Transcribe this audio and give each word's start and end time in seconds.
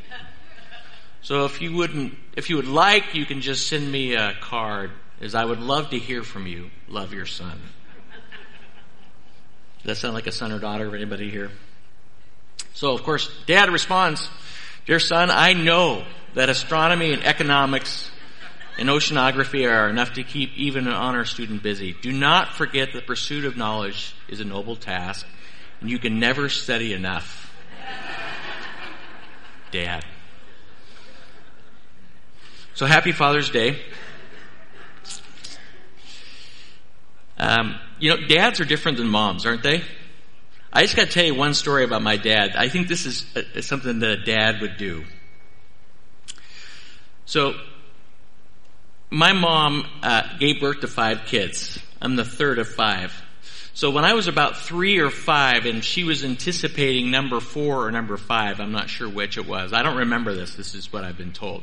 So 1.20 1.44
if 1.44 1.60
you 1.60 1.76
wouldn't, 1.76 2.14
if 2.34 2.48
you 2.48 2.56
would 2.56 2.66
like, 2.66 3.14
you 3.14 3.26
can 3.26 3.42
just 3.42 3.66
send 3.66 3.92
me 3.92 4.14
a 4.14 4.32
card 4.40 4.90
as 5.20 5.34
I 5.34 5.44
would 5.44 5.60
love 5.60 5.90
to 5.90 5.98
hear 5.98 6.22
from 6.22 6.46
you. 6.46 6.70
Love 6.88 7.12
your 7.12 7.26
son. 7.26 7.60
Does 9.82 9.84
that 9.84 9.96
sound 9.96 10.14
like 10.14 10.28
a 10.28 10.32
son 10.32 10.50
or 10.50 10.58
daughter 10.58 10.86
of 10.86 10.94
anybody 10.94 11.28
here? 11.28 11.50
So 12.72 12.94
of 12.94 13.02
course, 13.02 13.30
dad 13.44 13.68
responds, 13.68 14.30
Dear 14.86 15.00
son, 15.00 15.30
I 15.30 15.54
know 15.54 16.04
that 16.34 16.50
astronomy 16.50 17.12
and 17.12 17.24
economics 17.24 18.10
and 18.78 18.90
oceanography 18.90 19.70
are 19.70 19.88
enough 19.88 20.14
to 20.14 20.24
keep 20.24 20.54
even 20.56 20.86
an 20.86 20.92
honor 20.92 21.24
student 21.24 21.62
busy. 21.62 21.94
Do 22.02 22.12
not 22.12 22.54
forget 22.54 22.92
the 22.92 23.00
pursuit 23.00 23.46
of 23.46 23.56
knowledge 23.56 24.14
is 24.28 24.40
a 24.40 24.44
noble 24.44 24.76
task 24.76 25.26
and 25.80 25.88
you 25.88 25.98
can 25.98 26.18
never 26.18 26.50
study 26.50 26.92
enough. 26.92 27.50
Dad. 29.70 30.04
So 32.74 32.84
happy 32.84 33.12
Father's 33.12 33.48
Day. 33.48 33.80
Um, 37.38 37.78
you 37.98 38.10
know, 38.10 38.26
dads 38.26 38.60
are 38.60 38.64
different 38.64 38.98
than 38.98 39.08
moms, 39.08 39.46
aren't 39.46 39.62
they? 39.62 39.82
I 40.76 40.82
just 40.82 40.96
got 40.96 41.06
to 41.06 41.12
tell 41.12 41.24
you 41.24 41.36
one 41.36 41.54
story 41.54 41.84
about 41.84 42.02
my 42.02 42.16
dad. 42.16 42.56
I 42.56 42.68
think 42.68 42.88
this 42.88 43.06
is 43.06 43.24
a, 43.54 43.62
something 43.62 44.00
that 44.00 44.10
a 44.10 44.24
dad 44.24 44.60
would 44.60 44.76
do. 44.76 45.04
So, 47.26 47.54
my 49.08 49.32
mom 49.32 49.86
uh, 50.02 50.36
gave 50.38 50.60
birth 50.60 50.80
to 50.80 50.88
five 50.88 51.26
kids. 51.26 51.78
I'm 52.02 52.16
the 52.16 52.24
third 52.24 52.58
of 52.58 52.68
five. 52.68 53.22
So 53.72 53.90
when 53.90 54.04
I 54.04 54.14
was 54.14 54.26
about 54.26 54.56
three 54.56 54.98
or 54.98 55.10
five, 55.10 55.66
and 55.66 55.84
she 55.84 56.02
was 56.02 56.24
anticipating 56.24 57.12
number 57.12 57.38
four 57.38 57.86
or 57.86 57.92
number 57.92 58.16
five, 58.16 58.58
I'm 58.60 58.72
not 58.72 58.90
sure 58.90 59.08
which 59.08 59.38
it 59.38 59.46
was. 59.46 59.72
I 59.72 59.84
don't 59.84 59.98
remember 59.98 60.34
this. 60.34 60.56
This 60.56 60.74
is 60.74 60.92
what 60.92 61.04
I've 61.04 61.16
been 61.16 61.32
told. 61.32 61.62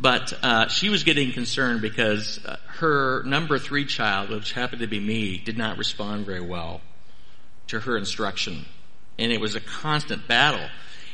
But 0.00 0.32
uh, 0.42 0.68
she 0.68 0.90
was 0.90 1.02
getting 1.02 1.32
concerned 1.32 1.80
because 1.80 2.40
uh, 2.44 2.56
her 2.78 3.24
number 3.24 3.58
three 3.58 3.84
child, 3.84 4.30
which 4.30 4.52
happened 4.52 4.82
to 4.82 4.86
be 4.86 5.00
me, 5.00 5.38
did 5.38 5.58
not 5.58 5.76
respond 5.76 6.26
very 6.26 6.40
well 6.40 6.80
to 7.68 7.80
her 7.80 7.96
instruction. 7.96 8.64
And 9.18 9.32
it 9.32 9.40
was 9.40 9.54
a 9.54 9.60
constant 9.60 10.26
battle. 10.26 10.66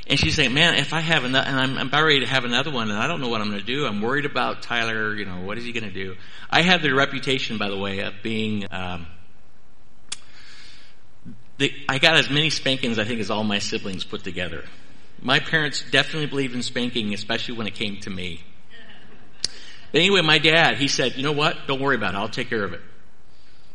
And 0.07 0.19
she's 0.19 0.35
saying, 0.35 0.55
man, 0.55 0.75
if 0.75 0.95
I 0.95 1.01
have 1.01 1.25
another, 1.25 1.47
and 1.47 1.59
I'm, 1.59 1.77
I'm 1.77 1.89
about 1.89 2.05
ready 2.05 2.21
to 2.21 2.27
have 2.27 2.45
another 2.45 2.71
one 2.71 2.91
and 2.91 2.99
I 2.99 3.07
don't 3.07 3.21
know 3.21 3.29
what 3.29 3.43
I'm 3.43 3.49
going 3.49 3.61
to 3.61 3.67
do. 3.67 3.85
I'm 3.85 4.01
worried 4.01 4.25
about 4.25 4.63
Tyler, 4.63 5.15
you 5.15 5.27
know, 5.27 5.41
what 5.41 5.59
is 5.59 5.65
he 5.65 5.73
going 5.73 5.85
to 5.85 5.93
do? 5.93 6.17
I 6.49 6.63
have 6.63 6.81
the 6.81 6.93
reputation, 6.95 7.59
by 7.59 7.69
the 7.69 7.77
way, 7.77 8.01
of 8.01 8.15
being, 8.23 8.67
um, 8.71 9.07
the, 11.59 11.73
I 11.89 11.99
got 11.99 12.17
as 12.17 12.31
many 12.31 12.49
spankings, 12.49 12.99
I 12.99 13.05
think, 13.05 13.21
as 13.21 13.31
all 13.31 13.45
my 13.45 13.59
siblings 13.59 14.05
put 14.05 14.25
together. 14.25 14.65
My 15.21 15.41
parents 15.41 15.85
definitely 15.91 16.27
believed 16.27 16.55
in 16.55 16.63
spanking, 16.63 17.13
especially 17.13 17.57
when 17.57 17.67
it 17.67 17.75
came 17.75 17.99
to 18.01 18.11
me. 18.11 18.43
But 19.93 20.01
anyway, 20.01 20.23
my 20.23 20.39
dad, 20.39 20.77
he 20.77 20.89
said, 20.89 21.17
you 21.17 21.23
know 21.23 21.33
what? 21.33 21.67
Don't 21.67 21.81
worry 21.81 21.97
about 21.97 22.15
it. 22.15 22.19
I'll 22.19 22.29
take 22.29 22.49
care 22.49 22.63
of 22.63 22.73
it. 22.73 22.81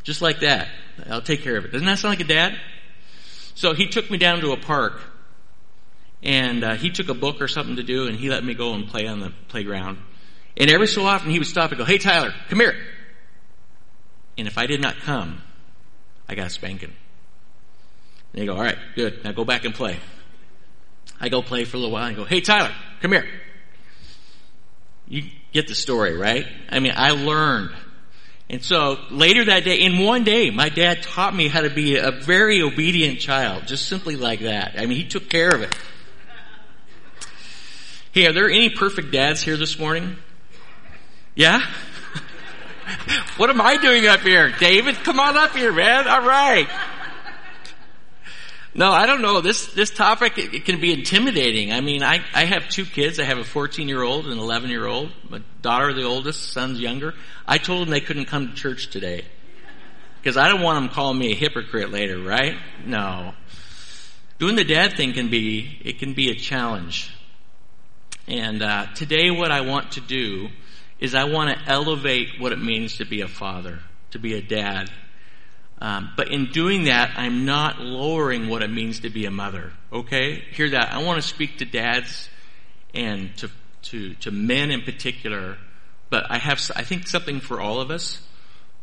Just 0.04 0.22
like 0.22 0.40
that. 0.40 0.70
I'll 1.10 1.22
take 1.22 1.42
care 1.42 1.58
of 1.58 1.66
it. 1.66 1.72
Doesn't 1.72 1.86
that 1.86 2.00
sound 2.00 2.12
like 2.12 2.26
a 2.26 2.28
dad? 2.28 2.58
So 3.56 3.74
he 3.74 3.88
took 3.88 4.10
me 4.10 4.18
down 4.18 4.42
to 4.42 4.52
a 4.52 4.58
park 4.58 5.02
and 6.22 6.64
uh, 6.64 6.76
he 6.76 6.90
took 6.90 7.10
a 7.10 7.14
book 7.14 7.42
or 7.42 7.48
something 7.48 7.76
to 7.76 7.84
do 7.84 8.08
and 8.08 8.18
he 8.18 8.30
let 8.30 8.44
me 8.44 8.54
go 8.54 8.74
and 8.74 8.88
play 8.88 9.08
on 9.08 9.20
the 9.20 9.32
playground. 9.50 10.00
And 10.58 10.70
every 10.70 10.88
so 10.88 11.06
often 11.06 11.32
he 11.32 11.40
would 11.40 11.48
stop 11.48 11.72
and 11.72 11.78
go, 11.78 11.86
hey 11.86 11.98
Tyler, 11.98 12.34
come 12.50 12.60
here. 12.60 12.76
And 14.38 14.48
if 14.48 14.58
I 14.58 14.66
did 14.66 14.82
not 14.82 14.98
come, 14.98 15.42
I 16.28 16.36
got 16.36 16.48
a 16.48 16.50
spanking. 16.50 16.94
And 18.34 18.40
he 18.40 18.46
go, 18.46 18.56
alright, 18.56 18.78
good, 18.96 19.24
now 19.24 19.32
go 19.32 19.46
back 19.46 19.66
and 19.66 19.76
play. 19.76 20.00
I 21.20 21.30
go 21.30 21.42
play 21.42 21.66
for 21.66 21.78
a 21.78 21.80
little 21.80 21.94
while 21.94 22.08
and 22.08 22.16
go, 22.16 22.26
hey 22.26 22.42
Tyler, 22.42 22.74
come 23.02 23.12
here. 23.12 23.28
You 25.08 25.24
get 25.52 25.68
the 25.68 25.76
story, 25.76 26.16
right? 26.16 26.48
I 26.70 26.80
mean, 26.80 26.94
I 26.96 27.12
learned 27.12 27.72
and 28.50 28.64
so 28.64 29.00
later 29.10 29.46
that 29.46 29.64
day, 29.64 29.78
in 29.78 30.04
one 30.04 30.24
day, 30.24 30.50
my 30.50 30.70
dad 30.70 31.02
taught 31.02 31.36
me 31.36 31.48
how 31.48 31.62
to 31.62 31.70
be 31.70 31.96
a 31.98 32.12
very 32.12 32.62
obedient 32.62 33.20
child, 33.20 33.68
just 33.68 33.88
simply 33.88 34.16
like 34.16 34.42
that. 34.42 34.76
I 34.78 34.86
mean, 34.86 34.98
he 34.98 35.08
took 35.08 35.30
care 35.30 35.50
of 35.50 35.62
it. 35.62 35.76
Hey, 38.12 38.28
are 38.28 38.34
there 38.34 38.50
any 38.50 38.70
perfect 38.70 39.12
dads 39.12 39.42
here 39.42 39.58
this 39.58 39.80
morning? 39.80 40.18
Yeah? 41.36 41.66
what 43.38 43.50
am 43.50 43.60
I 43.60 43.78
doing 43.78 44.06
up 44.06 44.20
here? 44.20 44.54
David, 44.60 44.96
come 44.98 45.20
on 45.20 45.36
up 45.36 45.56
here, 45.56 45.74
man. 45.74 46.08
All 46.08 46.22
right. 46.22 46.68
No, 48.76 48.92
I 48.92 49.06
don't 49.06 49.22
know. 49.22 49.42
This 49.42 49.68
this 49.74 49.92
topic 49.92 50.38
it, 50.38 50.54
it, 50.54 50.66
can 50.66 50.82
be 50.82 50.92
intimidating. 50.92 51.72
I 51.72 51.82
mean, 51.82 52.02
I 52.02 52.24
I 52.34 52.46
have 52.46 52.70
two 52.70 52.86
kids. 52.86 53.20
I 53.20 53.24
have 53.24 53.38
a 53.38 53.44
14 53.44 53.88
year 53.88 54.02
old 54.02 54.26
and 54.26 54.34
an 54.34 54.40
11 54.40 54.70
year 54.72 54.88
old. 54.88 55.12
My 55.30 55.42
daughter, 55.62 55.94
the 55.94 56.04
oldest, 56.04 56.52
son's 56.52 56.80
younger. 56.80 57.14
I 57.48 57.60
told 57.60 57.82
them 57.82 57.90
they 57.92 58.02
couldn't 58.02 58.26
come 58.26 58.48
to 58.48 58.54
church 58.56 58.90
today 58.90 59.26
because 60.20 60.38
I 60.38 60.48
don't 60.48 60.62
want 60.62 60.82
them 60.82 60.94
calling 60.94 61.20
me 61.20 61.34
a 61.34 61.36
hypocrite 61.36 61.92
later, 61.92 62.20
right? 62.20 62.58
No. 62.84 63.34
Doing 64.40 64.56
the 64.56 64.64
dad 64.64 64.98
thing 64.98 65.14
can 65.14 65.30
be 65.30 65.80
it 65.84 66.00
can 66.00 66.14
be 66.14 66.32
a 66.32 66.36
challenge. 66.36 67.14
And 68.28 68.64
uh, 68.64 68.88
today, 68.96 69.30
what 69.30 69.52
I 69.52 69.62
want 69.62 69.94
to 69.94 70.02
do 70.02 70.50
is 71.00 71.14
I 71.14 71.26
want 71.26 71.56
to 71.56 71.70
elevate 71.70 72.40
what 72.40 72.54
it 72.54 72.60
means 72.60 72.98
to 72.98 73.06
be 73.06 73.22
a 73.22 73.28
father, 73.28 73.80
to 74.12 74.20
be 74.20 74.36
a 74.36 74.42
dad, 74.42 74.90
um, 75.80 76.12
but 76.16 76.32
in 76.32 76.52
doing 76.52 76.86
that, 76.86 77.12
I'm 77.18 77.46
not 77.46 77.80
lowering 77.80 78.48
what 78.48 78.64
it 78.64 78.70
means 78.70 79.02
to 79.02 79.10
be 79.10 79.26
a 79.26 79.32
mother. 79.32 79.74
Okay, 79.92 80.44
hear 80.52 80.70
that? 80.72 80.94
I 80.94 81.04
want 81.04 81.22
to 81.22 81.28
speak 81.28 81.58
to 81.58 81.66
dads 81.66 82.30
and 82.94 83.36
to 83.38 83.50
to 83.84 84.14
to 84.16 84.32
men 84.32 84.72
in 84.72 84.82
particular. 84.82 85.58
But 86.10 86.30
I 86.30 86.38
have, 86.38 86.62
I 86.76 86.84
think, 86.84 87.08
something 87.08 87.40
for 87.40 87.60
all 87.60 87.82
of 87.82 87.90
us. 87.90 88.22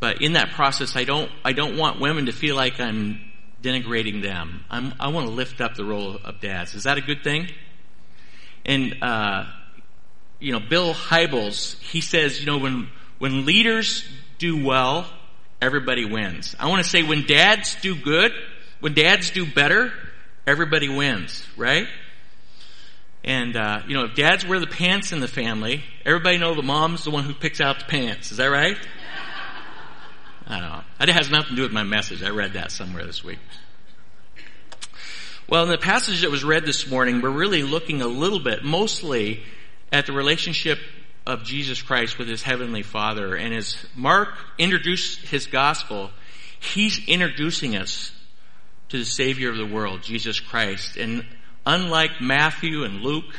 But 0.00 0.20
in 0.20 0.32
that 0.32 0.50
process, 0.50 0.96
I 0.96 1.04
don't 1.04 1.31
I 1.44 1.52
don't 1.52 1.76
want 1.76 2.00
women 2.00 2.26
to 2.26 2.32
feel 2.32 2.56
like 2.56 2.81
I'm 2.81 3.20
denigrating 3.62 4.22
them. 4.22 4.64
I'm, 4.70 4.94
I 4.98 5.08
want 5.08 5.26
to 5.26 5.32
lift 5.32 5.60
up 5.60 5.75
the 5.75 5.84
role 5.84 6.19
of 6.25 6.40
dads. 6.40 6.75
Is 6.75 6.84
that 6.84 6.98
a 6.98 7.02
good 7.02 7.22
thing? 7.22 7.50
And 8.64 8.96
uh, 9.02 9.44
you 10.40 10.52
know, 10.52 10.60
Bill 10.60 10.94
Hybels, 10.94 11.78
he 11.81 12.00
says, 12.00 12.40
you 12.40 12.46
know, 12.46 12.58
when, 12.58 12.88
when 13.19 13.44
leaders 13.44 14.08
do 14.38 14.64
well, 14.64 15.06
everybody 15.60 16.04
wins. 16.04 16.56
I 16.58 16.68
want 16.68 16.82
to 16.82 16.88
say 16.88 17.02
when 17.02 17.26
dads 17.26 17.76
do 17.80 17.94
good, 17.94 18.32
when 18.80 18.94
dads 18.94 19.30
do 19.30 19.44
better, 19.46 19.92
everybody 20.46 20.88
wins, 20.88 21.46
right? 21.56 21.86
And, 23.22 23.56
uh, 23.56 23.82
you 23.86 23.94
know, 23.94 24.04
if 24.04 24.14
dads 24.14 24.46
wear 24.46 24.58
the 24.58 24.66
pants 24.66 25.12
in 25.12 25.20
the 25.20 25.28
family, 25.28 25.84
everybody 26.06 26.38
know 26.38 26.54
the 26.54 26.62
mom's 26.62 27.04
the 27.04 27.10
one 27.10 27.24
who 27.24 27.34
picks 27.34 27.60
out 27.60 27.78
the 27.78 27.84
pants. 27.84 28.32
Is 28.32 28.38
that 28.38 28.46
right? 28.46 28.78
I 30.46 30.60
don't 30.60 30.70
know. 30.70 30.82
It 31.00 31.08
has 31.10 31.30
nothing 31.30 31.50
to 31.50 31.56
do 31.56 31.62
with 31.62 31.72
my 31.72 31.82
message. 31.82 32.22
I 32.22 32.30
read 32.30 32.54
that 32.54 32.72
somewhere 32.72 33.04
this 33.04 33.22
week. 33.22 33.38
Well, 35.48 35.64
in 35.64 35.68
the 35.68 35.78
passage 35.78 36.22
that 36.22 36.30
was 36.30 36.44
read 36.44 36.64
this 36.64 36.88
morning, 36.88 37.20
we're 37.20 37.30
really 37.30 37.62
looking 37.62 38.02
a 38.02 38.06
little 38.06 38.40
bit, 38.40 38.64
mostly, 38.64 39.42
at 39.92 40.06
the 40.06 40.12
relationship 40.12 40.78
of 41.26 41.44
Jesus 41.44 41.82
Christ 41.82 42.19
with 42.19 42.28
his 42.28 42.43
heavenly 42.43 42.82
Father. 42.82 43.34
And 43.37 43.55
as 43.55 43.76
Mark 43.94 44.31
introduced 44.58 45.20
his 45.20 45.46
gospel, 45.46 46.11
he's 46.58 47.06
introducing 47.08 47.76
us 47.76 48.12
to 48.88 48.99
the 48.99 49.05
Savior 49.05 49.50
of 49.50 49.56
the 49.56 49.67
world, 49.67 50.02
Jesus 50.02 50.40
Christ. 50.40 50.96
And 50.96 51.25
unlike 51.67 52.20
Matthew 52.20 52.84
and 52.84 53.00
Luke 53.00 53.34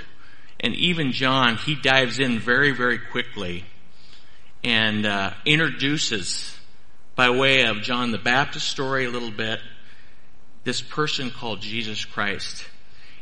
and 0.60 0.74
even 0.76 1.12
John, 1.12 1.58
he 1.58 1.76
dives 1.76 2.20
in 2.20 2.40
very, 2.40 2.72
very 2.72 3.00
quickly 3.00 3.66
and 4.64 5.06
uh, 5.06 5.34
introduces, 5.46 6.58
by 7.16 7.30
way 7.30 7.66
of 7.66 7.82
John 7.82 8.12
the 8.12 8.18
Baptist 8.18 8.68
story 8.68 9.06
a 9.06 9.10
little 9.10 9.32
bit, 9.32 9.60
this 10.64 10.82
person 10.82 11.32
called 11.32 11.62
Jesus 11.62 12.06
Christ. 12.06 12.66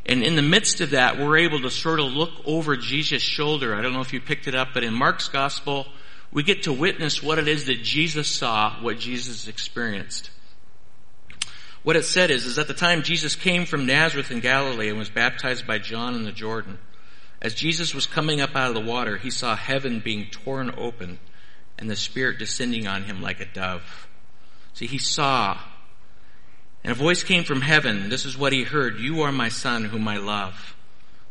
And 0.09 0.23
in 0.23 0.35
the 0.35 0.41
midst 0.41 0.81
of 0.81 0.89
that, 0.89 1.19
we're 1.19 1.37
able 1.37 1.61
to 1.61 1.69
sort 1.69 1.99
of 1.99 2.07
look 2.07 2.31
over 2.43 2.75
Jesus' 2.75 3.21
shoulder. 3.21 3.75
I 3.75 3.83
don't 3.83 3.93
know 3.93 4.01
if 4.01 4.11
you 4.11 4.19
picked 4.19 4.47
it 4.47 4.55
up, 4.55 4.69
but 4.73 4.83
in 4.83 4.91
Mark's 4.91 5.27
gospel, 5.27 5.85
we 6.31 6.41
get 6.41 6.63
to 6.63 6.73
witness 6.73 7.21
what 7.21 7.37
it 7.37 7.47
is 7.47 7.65
that 7.65 7.83
Jesus 7.83 8.27
saw, 8.27 8.81
what 8.81 8.97
Jesus 8.97 9.47
experienced. 9.47 10.31
What 11.83 11.95
it 11.95 12.05
said 12.05 12.31
is, 12.31 12.47
is 12.47 12.57
at 12.57 12.67
the 12.67 12.73
time 12.73 13.03
Jesus 13.03 13.35
came 13.35 13.67
from 13.67 13.85
Nazareth 13.85 14.31
in 14.31 14.39
Galilee 14.39 14.89
and 14.89 14.97
was 14.97 15.11
baptized 15.11 15.67
by 15.67 15.77
John 15.77 16.15
in 16.15 16.23
the 16.23 16.31
Jordan. 16.31 16.79
As 17.39 17.53
Jesus 17.53 17.93
was 17.93 18.07
coming 18.07 18.41
up 18.41 18.55
out 18.55 18.69
of 18.69 18.73
the 18.73 18.89
water, 18.89 19.17
he 19.17 19.29
saw 19.29 19.55
heaven 19.55 19.99
being 19.99 20.31
torn 20.31 20.73
open 20.75 21.19
and 21.77 21.87
the 21.87 21.95
Spirit 21.95 22.39
descending 22.39 22.87
on 22.87 23.03
him 23.03 23.21
like 23.21 23.41
a 23.41 23.45
dove. 23.45 24.07
See, 24.73 24.87
he 24.87 24.97
saw 24.97 25.59
and 26.83 26.91
a 26.91 26.95
voice 26.95 27.23
came 27.23 27.43
from 27.43 27.61
heaven. 27.61 28.09
This 28.09 28.25
is 28.25 28.37
what 28.37 28.53
he 28.53 28.63
heard. 28.63 28.99
You 28.99 29.21
are 29.21 29.31
my 29.31 29.49
son 29.49 29.85
whom 29.85 30.07
I 30.07 30.17
love. 30.17 30.75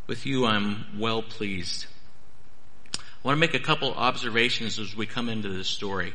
With 0.07 0.27
you 0.27 0.47
I'm 0.47 0.99
well 0.99 1.23
pleased. 1.23 1.87
I 2.95 3.01
want 3.23 3.37
to 3.37 3.41
make 3.41 3.55
a 3.55 3.59
couple 3.59 3.93
observations 3.95 4.79
as 4.79 4.97
we 4.97 5.07
come 5.07 5.29
into 5.29 5.49
this 5.49 5.69
story. 5.69 6.15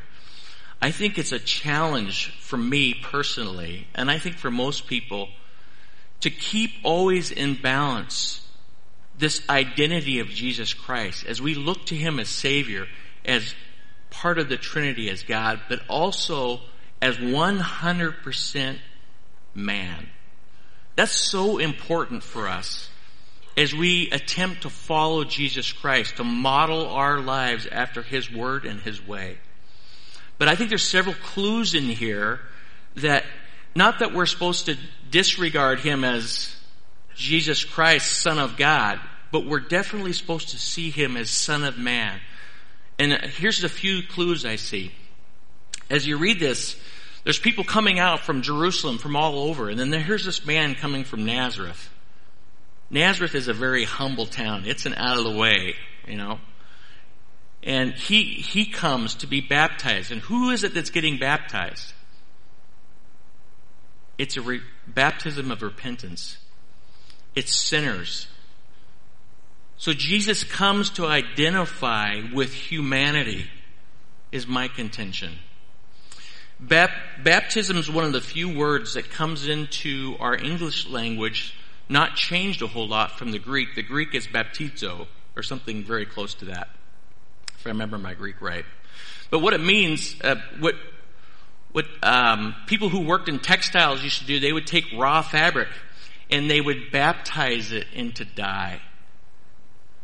I 0.81 0.91
think 0.91 1.17
it's 1.17 1.31
a 1.31 1.39
challenge 1.39 2.37
for 2.39 2.57
me 2.57 2.93
personally, 2.93 3.87
and 3.95 4.11
I 4.11 4.19
think 4.19 4.35
for 4.35 4.51
most 4.51 4.87
people, 4.87 5.29
to 6.21 6.29
keep 6.29 6.71
always 6.83 7.31
in 7.31 7.55
balance 7.55 8.45
this 9.17 9.47
identity 9.49 10.19
of 10.19 10.27
Jesus 10.27 10.73
Christ 10.73 11.25
as 11.25 11.41
we 11.41 11.55
look 11.55 11.85
to 11.85 11.95
Him 11.95 12.19
as 12.19 12.29
Savior, 12.29 12.87
as 13.23 13.53
part 14.09 14.39
of 14.39 14.49
the 14.49 14.57
Trinity 14.57 15.09
as 15.09 15.23
God, 15.23 15.61
but 15.69 15.81
also 15.87 16.61
as 17.01 17.17
100% 17.17 18.77
man. 19.55 20.07
That's 20.95 21.11
so 21.11 21.57
important 21.57 22.23
for 22.23 22.47
us 22.47 22.89
as 23.55 23.73
we 23.73 24.09
attempt 24.11 24.63
to 24.63 24.69
follow 24.69 25.23
Jesus 25.23 25.71
Christ, 25.71 26.17
to 26.17 26.23
model 26.23 26.87
our 26.87 27.19
lives 27.19 27.67
after 27.67 28.01
His 28.01 28.31
Word 28.31 28.65
and 28.65 28.79
His 28.79 29.05
way. 29.05 29.37
But 30.37 30.47
I 30.47 30.55
think 30.55 30.69
there's 30.69 30.87
several 30.87 31.15
clues 31.15 31.75
in 31.75 31.83
here 31.83 32.39
that, 32.95 33.25
not 33.75 33.99
that 33.99 34.13
we're 34.13 34.25
supposed 34.25 34.65
to 34.65 34.77
disregard 35.09 35.79
Him 35.79 36.03
as 36.03 36.55
Jesus 37.15 37.63
Christ, 37.63 38.21
Son 38.21 38.39
of 38.39 38.57
God, 38.57 38.99
but 39.31 39.45
we're 39.45 39.59
definitely 39.59 40.13
supposed 40.13 40.49
to 40.49 40.57
see 40.57 40.89
Him 40.89 41.15
as 41.15 41.29
Son 41.29 41.63
of 41.63 41.77
Man. 41.77 42.19
And 42.97 43.13
here's 43.13 43.63
a 43.63 43.69
few 43.69 44.01
clues 44.03 44.45
I 44.45 44.55
see. 44.55 44.91
As 45.89 46.07
you 46.07 46.17
read 46.17 46.39
this, 46.39 46.75
there's 47.23 47.39
people 47.39 47.63
coming 47.63 47.99
out 47.99 48.21
from 48.21 48.41
Jerusalem, 48.41 48.97
from 48.97 49.15
all 49.15 49.39
over, 49.39 49.69
and 49.69 49.79
then 49.79 49.91
here's 49.93 50.25
this 50.25 50.45
man 50.45 50.75
coming 50.75 51.03
from 51.05 51.25
Nazareth. 51.25 51.89
Nazareth 52.89 53.33
is 53.33 53.47
a 53.47 53.53
very 53.53 53.85
humble 53.85 54.25
town. 54.25 54.63
It's 54.65 54.85
an 54.85 54.93
out 54.95 55.17
of 55.17 55.23
the 55.23 55.31
way, 55.31 55.75
you 56.07 56.17
know. 56.17 56.39
And 57.63 57.93
he, 57.93 58.23
he 58.23 58.65
comes 58.65 59.15
to 59.15 59.27
be 59.27 59.39
baptized. 59.39 60.11
And 60.11 60.21
who 60.21 60.49
is 60.49 60.65
it 60.65 60.73
that's 60.73 60.89
getting 60.89 61.17
baptized? 61.17 61.93
It's 64.17 64.35
a 64.35 64.41
re- 64.41 64.61
baptism 64.85 65.49
of 65.49 65.61
repentance. 65.61 66.37
It's 67.35 67.55
sinners. 67.55 68.27
So 69.77 69.93
Jesus 69.93 70.43
comes 70.43 70.89
to 70.91 71.05
identify 71.05 72.21
with 72.33 72.53
humanity, 72.53 73.49
is 74.31 74.45
my 74.45 74.67
contention. 74.67 75.39
Baptism 76.59 77.77
is 77.77 77.89
one 77.89 78.05
of 78.05 78.13
the 78.13 78.21
few 78.21 78.55
words 78.55 78.93
that 78.93 79.09
comes 79.09 79.47
into 79.47 80.15
our 80.19 80.35
English 80.35 80.87
language 80.87 81.55
not 81.89 82.15
changed 82.15 82.61
a 82.61 82.67
whole 82.67 82.87
lot 82.87 83.17
from 83.17 83.31
the 83.31 83.39
Greek. 83.39 83.75
The 83.75 83.83
Greek 83.83 84.15
is 84.15 84.27
baptizo, 84.27 85.07
or 85.35 85.43
something 85.43 85.83
very 85.83 86.05
close 86.05 86.33
to 86.35 86.45
that, 86.45 86.69
if 87.55 87.65
I 87.65 87.69
remember 87.69 87.97
my 87.97 88.13
Greek 88.13 88.41
right. 88.41 88.65
But 89.29 89.39
what 89.39 89.53
it 89.53 89.61
means, 89.61 90.15
uh, 90.23 90.35
what 90.59 90.75
what 91.73 91.85
um, 92.03 92.55
people 92.67 92.89
who 92.89 93.01
worked 93.01 93.27
in 93.27 93.39
textiles 93.39 94.03
used 94.03 94.19
to 94.19 94.25
do, 94.25 94.39
they 94.39 94.53
would 94.53 94.67
take 94.67 94.85
raw 94.95 95.23
fabric 95.23 95.69
and 96.29 96.49
they 96.49 96.61
would 96.61 96.91
baptize 96.91 97.71
it 97.71 97.87
into 97.93 98.25
dye. 98.25 98.79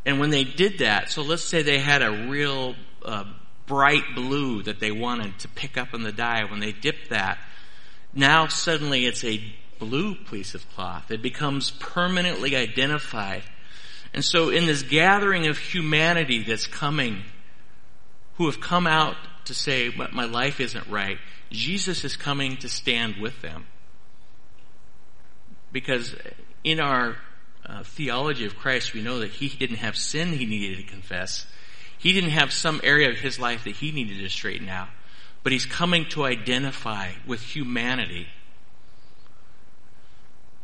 And 0.06 0.20
when 0.20 0.32
they 0.32 0.44
did 0.44 0.80
that, 0.80 1.12
so 1.12 1.22
let's 1.22 1.44
say 1.44 1.62
they 1.62 1.78
had 1.78 2.02
a 2.02 2.28
real 2.28 2.76
uh, 3.06 3.26
bright 3.70 4.16
blue 4.16 4.64
that 4.64 4.80
they 4.80 4.92
wanted 4.92 5.38
to 5.40 5.48
pick 5.48 5.78
up 5.78 5.94
in 5.94 6.02
the 6.02 6.12
dye, 6.12 6.44
when 6.44 6.60
they 6.60 6.74
dip 6.74 7.10
that, 7.10 7.38
now 8.14 8.48
suddenly 8.48 9.06
it's 9.06 9.24
a 9.24 9.42
blue 9.78 10.16
piece 10.16 10.56
of 10.56 10.68
cloth. 10.72 11.12
It 11.12 11.22
becomes 11.22 11.72
permanently 11.72 12.56
identified. 12.56 13.44
And 14.12 14.26
so 14.26 14.50
in 14.50 14.66
this 14.66 14.82
gathering 14.82 15.48
of 15.48 15.60
humanity 15.60 16.44
that's 16.44 16.66
coming, 16.66 17.24
who 18.38 18.48
have 18.48 18.60
come 18.60 18.88
out 18.88 19.16
to 19.46 19.54
say, 19.54 19.90
but 19.90 20.14
my 20.14 20.26
life 20.26 20.60
isn't 20.60 20.88
right, 20.88 21.20
Jesus 21.52 22.04
is 22.04 22.18
coming 22.18 22.58
to 22.58 22.70
stand 22.70 23.18
with 23.18 23.40
them. 23.42 23.68
Because 25.72 26.16
in 26.64 26.80
our 26.80 27.18
uh, 27.64 27.84
theology 27.84 28.46
of 28.46 28.58
Christ, 28.58 28.96
we 28.96 29.04
know 29.04 29.20
that 29.20 29.30
he 29.30 29.48
didn't 29.48 29.78
have 29.78 29.96
sin 29.96 30.34
he 30.34 30.48
needed 30.48 30.78
to 30.78 30.84
confess. 30.84 31.46
He 32.00 32.14
didn't 32.14 32.32
have 32.32 32.54
some 32.54 32.80
area 32.82 33.10
of 33.10 33.18
his 33.18 33.40
life 33.40 33.66
that 33.66 33.76
he 33.76 33.92
needed 33.92 34.20
to 34.20 34.30
straighten 34.30 34.70
out, 34.70 34.88
but 35.44 35.52
he's 35.52 35.66
coming 35.66 36.06
to 36.10 36.24
identify 36.24 37.12
with 37.28 37.42
humanity. 37.42 38.28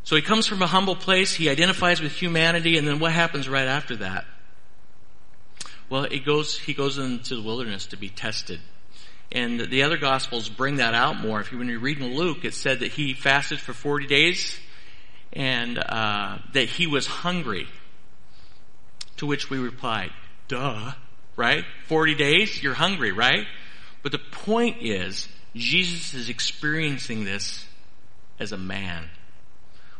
So 0.05 0.15
he 0.15 0.21
comes 0.21 0.47
from 0.47 0.61
a 0.61 0.67
humble 0.67 0.95
place, 0.95 1.33
he 1.33 1.49
identifies 1.49 2.01
with 2.01 2.13
humanity, 2.13 2.77
and 2.77 2.87
then 2.87 2.99
what 2.99 3.11
happens 3.11 3.49
right 3.49 3.67
after 3.67 3.97
that? 3.97 4.25
Well, 5.89 6.03
he 6.03 6.19
goes, 6.19 6.57
he 6.57 6.73
goes 6.73 6.97
into 6.97 7.35
the 7.35 7.41
wilderness 7.41 7.87
to 7.87 7.97
be 7.97 8.09
tested. 8.09 8.61
And 9.29 9.59
the 9.59 9.83
other 9.83 9.97
gospels 9.97 10.47
bring 10.47 10.77
that 10.77 10.93
out 10.93 11.19
more. 11.19 11.41
If 11.41 11.51
you, 11.51 11.57
when 11.57 11.67
you 11.67 11.79
read 11.79 11.99
in 11.99 12.15
Luke, 12.15 12.45
it 12.45 12.53
said 12.53 12.79
that 12.79 12.93
he 12.93 13.13
fasted 13.13 13.59
for 13.59 13.73
40 13.73 14.07
days 14.07 14.57
and 15.33 15.77
uh, 15.77 16.37
that 16.53 16.69
he 16.69 16.87
was 16.87 17.07
hungry. 17.07 17.67
To 19.17 19.25
which 19.25 19.49
we 19.49 19.57
replied, 19.57 20.11
duh 20.47 20.93
right? 21.35 21.65
40 21.87 22.15
days, 22.15 22.61
you're 22.61 22.73
hungry, 22.73 23.11
right? 23.11 23.45
But 24.03 24.11
the 24.11 24.19
point 24.19 24.77
is, 24.81 25.27
Jesus 25.55 26.13
is 26.13 26.29
experiencing 26.29 27.25
this 27.25 27.65
as 28.39 28.51
a 28.51 28.57
man. 28.57 29.09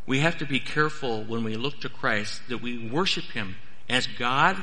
We 0.06 0.20
have 0.20 0.38
to 0.38 0.46
be 0.46 0.60
careful 0.60 1.24
when 1.24 1.44
we 1.44 1.56
look 1.56 1.82
to 1.82 1.90
Christ 1.90 2.42
that 2.50 2.62
we 2.62 2.88
worship 2.90 3.26
Him 3.26 3.56
as 3.90 4.06
God, 4.06 4.62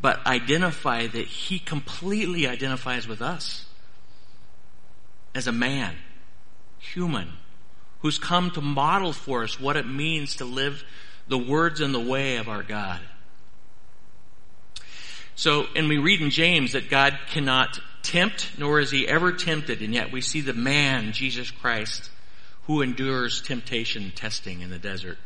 but 0.00 0.26
identify 0.26 1.06
that 1.06 1.26
He 1.26 1.58
completely 1.58 2.46
identifies 2.46 3.06
with 3.06 3.22
us 3.22 3.66
as 5.34 5.46
a 5.46 5.52
man, 5.52 5.94
human, 6.78 7.28
who's 8.00 8.18
come 8.18 8.50
to 8.52 8.60
model 8.60 9.12
for 9.12 9.42
us 9.44 9.58
what 9.58 9.76
it 9.76 9.86
means 9.86 10.36
to 10.36 10.44
live 10.44 10.84
the 11.28 11.38
words 11.38 11.80
and 11.80 11.94
the 11.94 12.00
way 12.00 12.36
of 12.36 12.48
our 12.48 12.62
God. 12.62 13.00
So, 15.36 15.66
and 15.74 15.88
we 15.88 15.98
read 15.98 16.20
in 16.20 16.30
James 16.30 16.72
that 16.72 16.88
God 16.88 17.18
cannot 17.28 17.80
tempt, 18.02 18.52
nor 18.58 18.78
is 18.80 18.90
he 18.90 19.08
ever 19.08 19.32
tempted, 19.32 19.82
and 19.82 19.92
yet 19.92 20.12
we 20.12 20.20
see 20.20 20.40
the 20.40 20.52
man, 20.52 21.12
Jesus 21.12 21.50
Christ, 21.50 22.10
who 22.66 22.82
endures 22.82 23.42
temptation 23.42 24.12
testing 24.14 24.60
in 24.60 24.70
the 24.70 24.78
desert. 24.78 25.18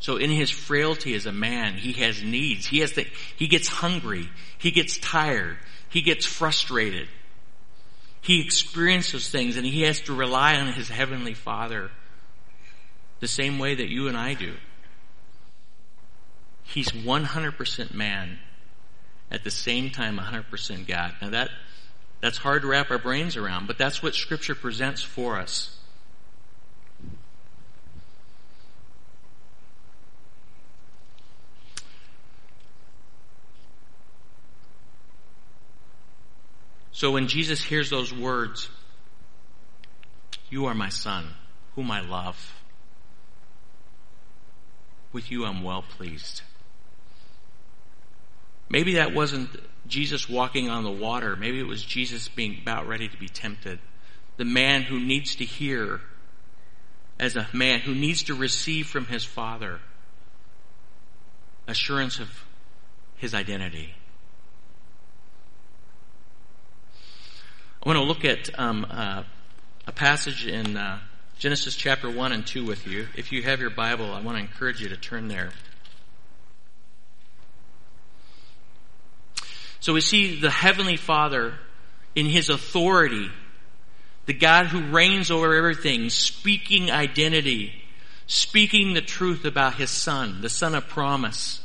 So 0.00 0.16
in 0.16 0.30
his 0.30 0.50
frailty 0.50 1.14
as 1.14 1.26
a 1.26 1.32
man, 1.32 1.74
he 1.74 1.92
has 1.94 2.22
needs. 2.22 2.66
He 2.66 2.78
has 2.80 2.92
to, 2.92 3.04
he 3.36 3.48
gets 3.48 3.68
hungry. 3.68 4.30
He 4.58 4.70
gets 4.70 4.98
tired. 4.98 5.56
He 5.88 6.02
gets 6.02 6.24
frustrated. 6.24 7.08
He 8.20 8.40
experiences 8.40 9.28
things 9.28 9.56
and 9.56 9.66
he 9.66 9.82
has 9.82 10.00
to 10.02 10.14
rely 10.14 10.56
on 10.56 10.72
his 10.72 10.88
heavenly 10.88 11.34
father 11.34 11.90
the 13.20 13.28
same 13.28 13.58
way 13.58 13.74
that 13.74 13.88
you 13.88 14.08
and 14.08 14.16
I 14.16 14.34
do. 14.34 14.54
He's 16.68 16.90
100% 16.90 17.94
man 17.94 18.38
at 19.30 19.42
the 19.42 19.50
same 19.50 19.88
time 19.88 20.18
100% 20.18 20.86
God. 20.86 21.14
Now 21.22 21.30
that, 21.30 21.48
that's 22.20 22.36
hard 22.36 22.62
to 22.62 22.68
wrap 22.68 22.90
our 22.90 22.98
brains 22.98 23.36
around, 23.38 23.66
but 23.66 23.78
that's 23.78 24.02
what 24.02 24.14
scripture 24.14 24.54
presents 24.54 25.02
for 25.02 25.38
us. 25.38 25.74
So 36.92 37.12
when 37.12 37.28
Jesus 37.28 37.62
hears 37.62 37.88
those 37.88 38.12
words, 38.12 38.68
you 40.50 40.66
are 40.66 40.74
my 40.74 40.90
son, 40.90 41.28
whom 41.76 41.90
I 41.90 42.00
love. 42.00 42.60
With 45.12 45.30
you 45.30 45.46
I'm 45.46 45.62
well 45.62 45.82
pleased. 45.82 46.42
Maybe 48.70 48.94
that 48.94 49.14
wasn't 49.14 49.50
Jesus 49.86 50.28
walking 50.28 50.68
on 50.68 50.84
the 50.84 50.90
water. 50.90 51.36
Maybe 51.36 51.58
it 51.58 51.66
was 51.66 51.82
Jesus 51.82 52.28
being 52.28 52.58
about 52.60 52.86
ready 52.86 53.08
to 53.08 53.16
be 53.16 53.28
tempted. 53.28 53.78
The 54.36 54.44
man 54.44 54.82
who 54.82 55.00
needs 55.00 55.36
to 55.36 55.44
hear 55.44 56.00
as 57.18 57.36
a 57.36 57.48
man 57.52 57.80
who 57.80 57.94
needs 57.94 58.24
to 58.24 58.34
receive 58.34 58.86
from 58.86 59.06
his 59.06 59.24
father 59.24 59.80
assurance 61.66 62.18
of 62.18 62.44
his 63.16 63.34
identity. 63.34 63.94
I 67.82 67.88
want 67.88 67.98
to 67.98 68.04
look 68.04 68.24
at 68.24 68.50
um, 68.58 68.86
uh, 68.90 69.22
a 69.86 69.92
passage 69.92 70.46
in 70.46 70.76
uh, 70.76 70.98
Genesis 71.38 71.74
chapter 71.74 72.10
1 72.10 72.32
and 72.32 72.46
2 72.46 72.64
with 72.64 72.86
you. 72.86 73.08
If 73.16 73.32
you 73.32 73.42
have 73.42 73.60
your 73.60 73.70
Bible, 73.70 74.12
I 74.12 74.20
want 74.20 74.36
to 74.36 74.42
encourage 74.42 74.80
you 74.80 74.88
to 74.88 74.96
turn 74.96 75.28
there. 75.28 75.50
So 79.80 79.92
we 79.92 80.00
see 80.00 80.40
the 80.40 80.50
Heavenly 80.50 80.96
Father 80.96 81.54
in 82.14 82.26
His 82.26 82.48
authority, 82.48 83.30
the 84.26 84.34
God 84.34 84.66
who 84.66 84.92
reigns 84.92 85.30
over 85.30 85.54
everything, 85.54 86.10
speaking 86.10 86.90
identity, 86.90 87.72
speaking 88.26 88.94
the 88.94 89.00
truth 89.00 89.44
about 89.44 89.76
His 89.76 89.90
Son, 89.90 90.40
the 90.40 90.48
Son 90.48 90.74
of 90.74 90.88
promise, 90.88 91.62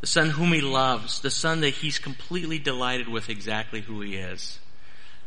the 0.00 0.06
Son 0.06 0.30
whom 0.30 0.52
He 0.52 0.60
loves, 0.60 1.20
the 1.20 1.30
Son 1.30 1.60
that 1.60 1.74
He's 1.74 1.98
completely 1.98 2.58
delighted 2.58 3.08
with 3.08 3.28
exactly 3.28 3.80
who 3.80 4.00
He 4.00 4.16
is. 4.16 4.58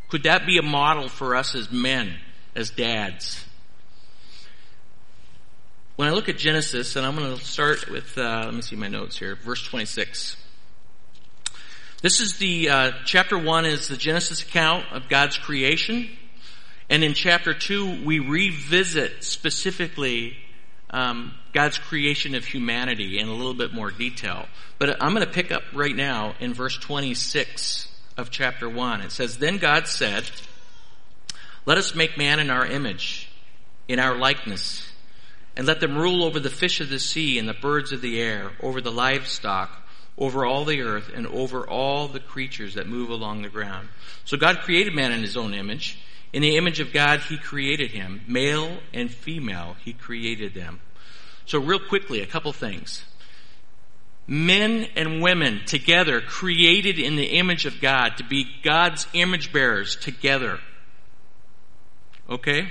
Could 0.09 0.23
that 0.23 0.45
be 0.45 0.57
a 0.57 0.63
model 0.63 1.07
for 1.07 1.35
us 1.35 1.55
as 1.55 1.71
men, 1.71 2.15
as 2.55 2.69
dads? 2.69 3.43
When 5.95 6.09
I 6.09 6.11
look 6.11 6.27
at 6.27 6.37
Genesis, 6.37 6.97
and 6.97 7.05
I'm 7.05 7.15
going 7.15 7.37
to 7.37 7.43
start 7.43 7.89
with, 7.89 8.17
uh, 8.17 8.41
let 8.45 8.53
me 8.53 8.61
see 8.61 8.75
my 8.75 8.89
notes 8.89 9.17
here, 9.17 9.35
verse 9.35 9.63
26. 9.63 10.35
This 12.01 12.19
is 12.19 12.37
the, 12.37 12.69
uh, 12.69 12.91
chapter 13.05 13.37
1 13.37 13.65
is 13.65 13.87
the 13.87 13.97
Genesis 13.97 14.41
account 14.41 14.85
of 14.91 15.09
God's 15.09 15.37
creation. 15.37 16.09
And 16.89 17.03
in 17.03 17.13
chapter 17.13 17.53
2, 17.53 18.05
we 18.05 18.19
revisit 18.19 19.23
specifically 19.23 20.37
um, 20.91 21.33
God's 21.53 21.77
creation 21.77 22.35
of 22.35 22.45
humanity 22.45 23.17
in 23.17 23.27
a 23.27 23.33
little 23.33 23.53
bit 23.53 23.73
more 23.73 23.91
detail. 23.91 24.45
But 24.77 25.01
I'm 25.01 25.13
going 25.13 25.25
to 25.25 25.31
pick 25.31 25.51
up 25.51 25.63
right 25.73 25.95
now 25.95 26.35
in 26.39 26.53
verse 26.53 26.77
26 26.77 27.87
of 28.17 28.29
chapter 28.29 28.69
1. 28.69 29.01
It 29.01 29.11
says, 29.11 29.37
Then 29.37 29.57
God 29.57 29.87
said, 29.87 30.29
Let 31.65 31.77
us 31.77 31.95
make 31.95 32.17
man 32.17 32.39
in 32.39 32.49
our 32.49 32.65
image, 32.65 33.29
in 33.87 33.99
our 33.99 34.15
likeness, 34.15 34.87
and 35.57 35.65
let 35.65 35.79
them 35.79 35.97
rule 35.97 36.23
over 36.23 36.39
the 36.39 36.49
fish 36.49 36.81
of 36.81 36.89
the 36.89 36.99
sea 36.99 37.39
and 37.39 37.47
the 37.47 37.53
birds 37.53 37.91
of 37.91 38.01
the 38.01 38.21
air, 38.21 38.51
over 38.61 38.81
the 38.81 38.91
livestock, 38.91 39.84
over 40.17 40.45
all 40.45 40.65
the 40.65 40.81
earth, 40.81 41.11
and 41.13 41.27
over 41.27 41.67
all 41.67 42.07
the 42.07 42.19
creatures 42.19 42.75
that 42.75 42.87
move 42.87 43.09
along 43.09 43.41
the 43.41 43.49
ground. 43.49 43.89
So 44.23 44.37
God 44.37 44.59
created 44.59 44.93
man 44.93 45.11
in 45.11 45.21
his 45.21 45.35
own 45.35 45.53
image. 45.53 45.99
In 46.31 46.41
the 46.41 46.57
image 46.57 46.79
of 46.79 46.93
God, 46.93 47.19
he 47.21 47.37
created 47.37 47.91
him. 47.91 48.21
Male 48.27 48.77
and 48.93 49.11
female, 49.11 49.75
he 49.83 49.93
created 49.93 50.53
them. 50.53 50.79
So 51.45 51.59
real 51.59 51.79
quickly, 51.79 52.21
a 52.21 52.25
couple 52.25 52.51
things 52.53 53.03
men 54.27 54.87
and 54.95 55.21
women 55.21 55.61
together 55.65 56.19
created 56.19 56.97
in 56.99 57.15
the 57.15 57.37
image 57.37 57.65
of 57.65 57.79
God 57.79 58.17
to 58.17 58.23
be 58.23 58.47
God's 58.63 59.07
image 59.13 59.53
bearers 59.53 59.95
together. 59.95 60.59
Okay? 62.29 62.67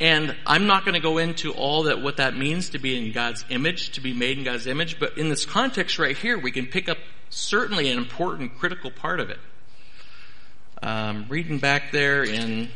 And 0.00 0.36
I'm 0.46 0.66
not 0.66 0.84
going 0.84 0.94
to 0.94 1.00
go 1.00 1.18
into 1.18 1.52
all 1.52 1.84
that 1.84 2.00
what 2.00 2.18
that 2.18 2.36
means 2.36 2.70
to 2.70 2.78
be 2.78 2.96
in 2.96 3.12
God's 3.12 3.44
image, 3.50 3.90
to 3.90 4.00
be 4.00 4.12
made 4.12 4.38
in 4.38 4.44
God's 4.44 4.66
image, 4.66 5.00
but 5.00 5.18
in 5.18 5.28
this 5.28 5.44
context 5.44 5.98
right 5.98 6.16
here, 6.16 6.38
we 6.38 6.52
can 6.52 6.66
pick 6.66 6.88
up 6.88 6.98
certainly 7.30 7.90
an 7.90 7.98
important 7.98 8.58
critical 8.58 8.90
part 8.90 9.18
of 9.18 9.30
it. 9.30 9.38
Um, 10.82 11.26
reading 11.28 11.58
back 11.58 11.90
there 11.90 12.22
in, 12.22 12.68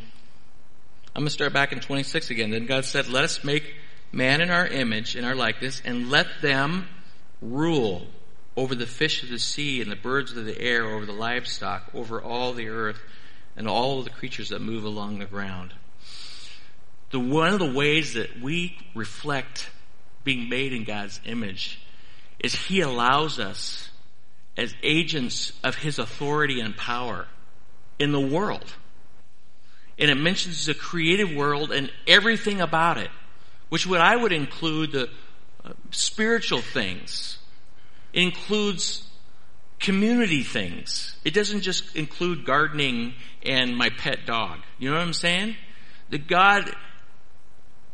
I'm 1.15 1.23
going 1.23 1.27
to 1.27 1.31
start 1.31 1.53
back 1.53 1.73
in 1.73 1.79
26 1.79 2.31
again. 2.31 2.51
Then 2.51 2.67
God 2.67 2.85
said, 2.85 3.07
"Let 3.09 3.23
us 3.23 3.45
make 3.45 3.77
man 4.11 4.41
in 4.41 4.51
our 4.51 4.67
image, 4.67 5.15
in 5.15 5.25
our 5.25 5.37
likeness, 5.37 5.81
and 5.85 6.11
let 6.11 6.27
them 6.43 6.89
rule 7.41 8.09
over 8.57 8.75
the 8.75 8.87
fish 8.87 9.23
of 9.23 9.29
the 9.29 9.39
sea 9.39 9.81
and 9.81 9.91
the 9.91 9.97
birds 9.97 10.37
of 10.37 10.45
the 10.45 10.61
air, 10.61 10.85
over 10.87 11.07
the 11.07 11.13
livestock, 11.13 11.91
over 11.95 12.21
all 12.21 12.53
the 12.53 12.69
earth, 12.69 13.01
and 13.57 13.69
all 13.69 14.03
the 14.03 14.11
creatures 14.11 14.49
that 14.49 14.61
move 14.61 14.85
along 14.85 15.21
the 15.21 15.25
ground. 15.25 15.73
The, 17.13 17.21
one 17.21 17.53
of 17.53 17.59
the 17.59 17.73
ways 17.73 18.15
that 18.15 18.41
we 18.41 18.77
reflect 18.95 19.71
being 20.25 20.49
made 20.49 20.73
in 20.73 20.85
God's 20.85 21.21
image 21.25 21.81
is 22.39 22.55
He 22.55 22.81
allows 22.81 23.39
us 23.39 23.91
as 24.57 24.75
agents 24.83 25.53
of 25.63 25.77
His 25.77 25.99
authority 25.99 26.61
and 26.61 26.77
power 26.77 27.27
in 27.99 28.13
the 28.13 28.21
world. 28.21 28.65
And 29.99 30.11
it 30.11 30.17
mentions 30.17 30.67
the 30.67 30.75
creative 30.75 31.33
world 31.33 31.71
and 31.71 31.91
everything 32.07 32.61
about 32.61 32.99
it, 32.99 33.11
which 33.69 33.87
would 33.87 34.01
I 34.01 34.17
would 34.17 34.33
include 34.33 34.93
the 34.93 35.11
uh, 35.65 35.73
spiritual 35.91 36.61
things. 36.61 37.39
It 38.13 38.23
includes 38.23 39.07
community 39.79 40.43
things. 40.43 41.17
It 41.25 41.35
doesn't 41.35 41.61
just 41.61 41.95
include 41.95 42.45
gardening 42.45 43.15
and 43.45 43.77
my 43.77 43.91
pet 43.91 44.27
dog. 44.27 44.61
You 44.79 44.91
know 44.91 44.97
what 44.97 45.03
I'm 45.03 45.13
saying? 45.13 45.57
The 46.11 46.19
God, 46.19 46.75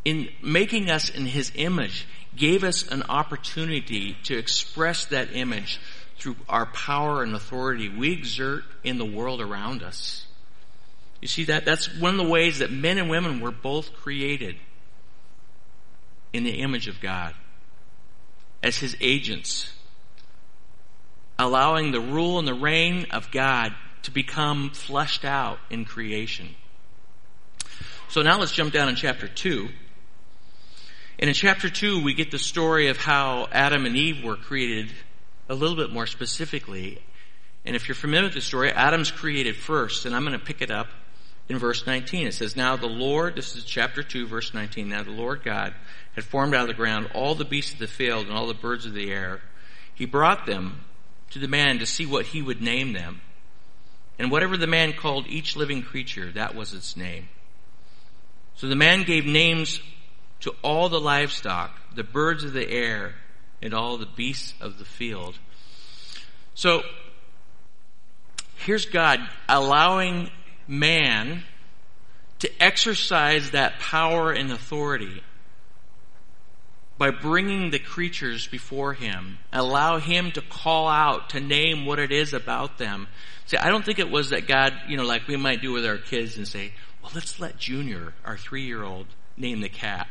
in 0.08 0.30
making 0.40 0.88
us 0.88 1.10
in 1.10 1.26
His 1.26 1.52
image, 1.54 2.06
gave 2.34 2.64
us 2.64 2.88
an 2.88 3.02
opportunity 3.10 4.16
to 4.24 4.38
express 4.38 5.04
that 5.06 5.34
image 5.34 5.78
through 6.18 6.36
our 6.48 6.64
power 6.64 7.22
and 7.22 7.34
authority 7.34 7.90
we 7.90 8.12
exert 8.12 8.64
in 8.82 8.96
the 8.96 9.04
world 9.04 9.42
around 9.42 9.82
us. 9.82 10.26
You 11.20 11.28
see 11.28 11.44
that? 11.44 11.66
That's 11.66 11.94
one 11.98 12.18
of 12.18 12.26
the 12.26 12.32
ways 12.32 12.60
that 12.60 12.72
men 12.72 12.96
and 12.96 13.10
women 13.10 13.40
were 13.40 13.50
both 13.50 13.92
created 13.92 14.56
in 16.32 16.42
the 16.42 16.62
image 16.62 16.88
of 16.88 17.02
God 17.02 17.34
as 18.62 18.78
his 18.78 18.96
agents, 19.02 19.70
allowing 21.38 21.92
the 21.92 22.00
rule 22.00 22.38
and 22.38 22.48
the 22.48 22.54
reign 22.54 23.08
of 23.10 23.30
God 23.30 23.74
to 24.04 24.10
become 24.10 24.70
fleshed 24.70 25.26
out 25.26 25.58
in 25.68 25.84
creation. 25.84 26.54
So 28.08 28.22
now 28.22 28.38
let's 28.38 28.52
jump 28.52 28.72
down 28.72 28.88
in 28.88 28.96
chapter 28.96 29.28
2. 29.28 29.68
And 31.18 31.28
in 31.28 31.34
chapter 31.34 31.68
2, 31.68 32.02
we 32.02 32.14
get 32.14 32.30
the 32.30 32.38
story 32.38 32.88
of 32.88 32.96
how 32.96 33.48
Adam 33.50 33.86
and 33.86 33.96
Eve 33.96 34.22
were 34.22 34.36
created 34.36 34.92
a 35.48 35.54
little 35.54 35.76
bit 35.76 35.90
more 35.90 36.06
specifically. 36.06 37.02
And 37.64 37.74
if 37.74 37.88
you're 37.88 37.96
familiar 37.96 38.26
with 38.26 38.34
the 38.34 38.40
story, 38.40 38.70
Adam's 38.70 39.10
created 39.10 39.56
first, 39.56 40.06
and 40.06 40.14
I'm 40.14 40.24
going 40.24 40.38
to 40.38 40.44
pick 40.44 40.62
it 40.62 40.70
up 40.70 40.88
in 41.48 41.58
verse 41.58 41.86
19. 41.86 42.28
It 42.28 42.34
says, 42.34 42.54
Now 42.54 42.76
the 42.76 42.86
Lord, 42.86 43.34
this 43.34 43.56
is 43.56 43.64
chapter 43.64 44.04
2, 44.04 44.28
verse 44.28 44.54
19, 44.54 44.88
now 44.88 45.02
the 45.02 45.10
Lord 45.10 45.42
God 45.42 45.74
had 46.14 46.22
formed 46.22 46.54
out 46.54 46.62
of 46.62 46.68
the 46.68 46.74
ground 46.74 47.10
all 47.14 47.34
the 47.34 47.44
beasts 47.44 47.72
of 47.72 47.80
the 47.80 47.88
field 47.88 48.26
and 48.26 48.36
all 48.36 48.46
the 48.46 48.54
birds 48.54 48.86
of 48.86 48.94
the 48.94 49.10
air. 49.10 49.40
He 49.94 50.06
brought 50.06 50.46
them 50.46 50.82
to 51.30 51.40
the 51.40 51.48
man 51.48 51.80
to 51.80 51.86
see 51.86 52.06
what 52.06 52.26
he 52.26 52.42
would 52.42 52.62
name 52.62 52.92
them. 52.92 53.22
And 54.20 54.30
whatever 54.30 54.56
the 54.56 54.66
man 54.68 54.92
called 54.92 55.26
each 55.26 55.56
living 55.56 55.82
creature, 55.82 56.30
that 56.32 56.54
was 56.54 56.74
its 56.74 56.96
name. 56.96 57.28
So 58.54 58.68
the 58.68 58.76
man 58.76 59.02
gave 59.02 59.26
names 59.26 59.80
to 60.40 60.54
all 60.62 60.88
the 60.88 61.00
livestock, 61.00 61.78
the 61.94 62.04
birds 62.04 62.44
of 62.44 62.52
the 62.52 62.68
air, 62.68 63.14
and 63.60 63.74
all 63.74 63.98
the 63.98 64.06
beasts 64.06 64.54
of 64.60 64.78
the 64.78 64.84
field. 64.84 65.38
So, 66.54 66.82
here's 68.56 68.86
God 68.86 69.20
allowing 69.48 70.30
man 70.66 71.42
to 72.40 72.62
exercise 72.62 73.50
that 73.50 73.80
power 73.80 74.32
and 74.32 74.52
authority 74.52 75.22
by 76.98 77.10
bringing 77.10 77.70
the 77.70 77.78
creatures 77.78 78.48
before 78.48 78.92
him, 78.92 79.38
allow 79.52 79.98
him 79.98 80.32
to 80.32 80.40
call 80.42 80.88
out, 80.88 81.30
to 81.30 81.40
name 81.40 81.86
what 81.86 82.00
it 82.00 82.10
is 82.10 82.32
about 82.32 82.78
them. 82.78 83.06
See, 83.46 83.56
I 83.56 83.68
don't 83.68 83.84
think 83.84 84.00
it 84.00 84.10
was 84.10 84.30
that 84.30 84.48
God, 84.48 84.74
you 84.88 84.96
know, 84.96 85.04
like 85.04 85.28
we 85.28 85.36
might 85.36 85.62
do 85.62 85.72
with 85.72 85.86
our 85.86 85.96
kids 85.96 86.36
and 86.36 86.46
say, 86.46 86.72
well, 87.02 87.12
let's 87.14 87.38
let 87.38 87.56
Junior, 87.56 88.14
our 88.24 88.36
three 88.36 88.64
year 88.64 88.82
old, 88.82 89.06
name 89.36 89.60
the 89.60 89.68
cat. 89.68 90.08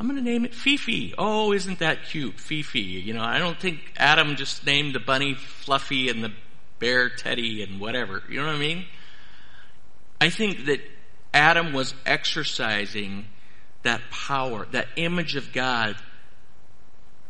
I'm 0.00 0.06
going 0.06 0.16
to 0.16 0.24
name 0.24 0.46
it 0.46 0.54
Fifi. 0.54 1.14
Oh, 1.18 1.52
isn't 1.52 1.80
that 1.80 2.06
cute? 2.06 2.40
Fifi. 2.40 2.80
You 2.80 3.12
know, 3.12 3.22
I 3.22 3.38
don't 3.38 3.60
think 3.60 3.92
Adam 3.98 4.34
just 4.34 4.64
named 4.64 4.94
the 4.94 4.98
bunny 4.98 5.34
Fluffy 5.34 6.08
and 6.08 6.24
the 6.24 6.32
bear 6.78 7.10
Teddy 7.10 7.62
and 7.62 7.78
whatever. 7.78 8.22
You 8.26 8.40
know 8.40 8.46
what 8.46 8.54
I 8.54 8.58
mean? 8.58 8.86
I 10.18 10.30
think 10.30 10.64
that 10.64 10.80
Adam 11.34 11.74
was 11.74 11.94
exercising 12.06 13.26
that 13.82 14.00
power, 14.10 14.66
that 14.72 14.88
image 14.96 15.36
of 15.36 15.52
God 15.52 15.96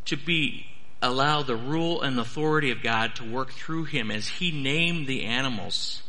to 0.05 0.17
be 0.17 0.65
allow 1.03 1.43
the 1.43 1.57
rule 1.57 2.03
and 2.03 2.21
authority 2.21 2.71
of 2.71 2.85
God 2.85 3.17
to 3.17 3.25
work 3.25 3.51
through 3.51 3.87
him 3.87 4.13
as 4.13 4.29
he 4.29 4.53
named 4.53 5.09
the 5.09 5.25
animals. 5.25 6.05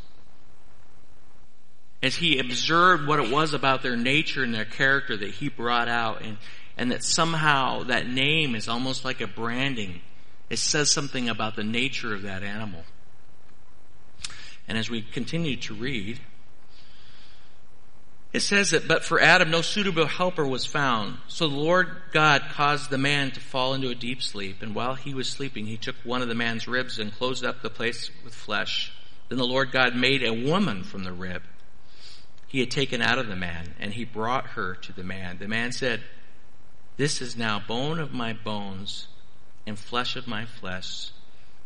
As 2.03 2.15
he 2.15 2.39
observed 2.39 3.05
what 3.05 3.19
it 3.19 3.31
was 3.31 3.53
about 3.53 3.83
their 3.83 3.95
nature 3.95 4.43
and 4.43 4.53
their 4.53 4.65
character 4.65 5.15
that 5.17 5.29
he 5.29 5.49
brought 5.49 5.87
out 5.87 6.21
and, 6.21 6.37
and 6.75 6.91
that 6.91 7.03
somehow 7.03 7.83
that 7.83 8.07
name 8.07 8.55
is 8.55 8.67
almost 8.67 9.05
like 9.05 9.21
a 9.21 9.27
branding. 9.27 10.01
It 10.49 10.57
says 10.57 10.91
something 10.91 11.29
about 11.29 11.55
the 11.55 11.63
nature 11.63 12.13
of 12.13 12.23
that 12.23 12.41
animal. 12.43 12.83
And 14.67 14.77
as 14.77 14.89
we 14.89 15.01
continue 15.01 15.57
to 15.57 15.73
read, 15.75 16.19
it 18.33 18.39
says 18.39 18.71
that, 18.71 18.87
but 18.87 19.03
for 19.03 19.19
Adam 19.19 19.51
no 19.51 19.61
suitable 19.61 20.05
helper 20.05 20.47
was 20.47 20.65
found. 20.65 21.17
So 21.27 21.47
the 21.47 21.55
Lord 21.55 21.89
God 22.13 22.43
caused 22.51 22.89
the 22.89 22.97
man 22.97 23.31
to 23.31 23.39
fall 23.39 23.73
into 23.73 23.89
a 23.89 23.95
deep 23.95 24.23
sleep, 24.23 24.61
and 24.61 24.73
while 24.73 24.95
he 24.95 25.13
was 25.13 25.27
sleeping, 25.27 25.65
he 25.65 25.77
took 25.77 25.97
one 26.03 26.21
of 26.21 26.29
the 26.29 26.35
man's 26.35 26.67
ribs 26.67 26.97
and 26.97 27.13
closed 27.13 27.43
up 27.43 27.61
the 27.61 27.69
place 27.69 28.09
with 28.23 28.33
flesh. 28.33 28.93
Then 29.27 29.37
the 29.37 29.45
Lord 29.45 29.71
God 29.71 29.95
made 29.95 30.23
a 30.23 30.33
woman 30.33 30.83
from 30.83 31.03
the 31.03 31.11
rib 31.11 31.43
he 32.51 32.59
had 32.59 32.71
taken 32.71 33.01
out 33.01 33.17
of 33.17 33.27
the 33.27 33.35
man, 33.35 33.75
and 33.79 33.93
he 33.93 34.03
brought 34.03 34.47
her 34.51 34.75
to 34.75 34.93
the 34.93 35.03
man. 35.03 35.37
The 35.39 35.47
man 35.47 35.71
said, 35.71 36.01
This 36.97 37.21
is 37.21 37.37
now 37.37 37.59
bone 37.65 37.99
of 37.99 38.11
my 38.11 38.33
bones 38.33 39.07
and 39.65 39.79
flesh 39.79 40.15
of 40.15 40.27
my 40.27 40.45
flesh. 40.45 41.11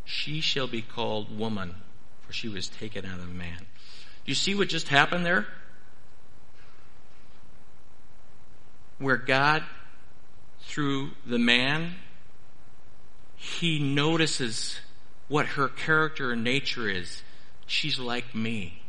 She 0.04 0.42
shall 0.42 0.68
be 0.68 0.82
called 0.82 1.36
woman, 1.36 1.76
for 2.22 2.34
she 2.34 2.48
was 2.48 2.68
taken 2.68 3.06
out 3.06 3.20
of 3.20 3.34
man. 3.34 3.58
Do 3.60 4.32
you 4.32 4.36
see 4.36 4.54
what 4.54 4.70
just 4.70 4.90
happened 4.90 5.26
there? 5.26 5.48
where 8.98 9.18
God, 9.18 9.64
through 10.62 11.12
the 11.26 11.40
man, 11.40 11.96
he 13.36 13.80
notices 13.80 14.80
what 15.28 15.46
her 15.48 15.68
character 15.68 16.32
and 16.32 16.44
nature 16.44 16.90
is. 16.90 17.24
She's 17.66 18.00
like 18.00 18.34
me. 18.34 18.82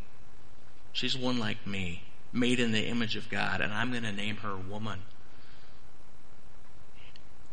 She's 0.96 1.14
one 1.14 1.38
like 1.38 1.66
me, 1.66 2.02
made 2.32 2.58
in 2.58 2.72
the 2.72 2.86
image 2.86 3.16
of 3.16 3.28
God, 3.28 3.60
and 3.60 3.70
I'm 3.70 3.90
going 3.90 4.04
to 4.04 4.12
name 4.12 4.38
her 4.38 4.56
woman. 4.56 5.00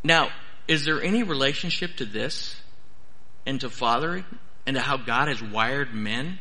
Now, 0.01 0.29
is 0.65 0.85
there 0.85 1.03
any 1.03 1.23
relationship 1.23 1.97
to 1.97 2.05
this 2.05 2.55
and 3.45 3.59
to 3.59 3.69
fathering 3.69 4.23
and 4.65 4.77
to 4.77 4.81
how 4.81 4.95
God 4.95 5.27
has 5.27 5.43
wired 5.43 5.93
men 5.93 6.39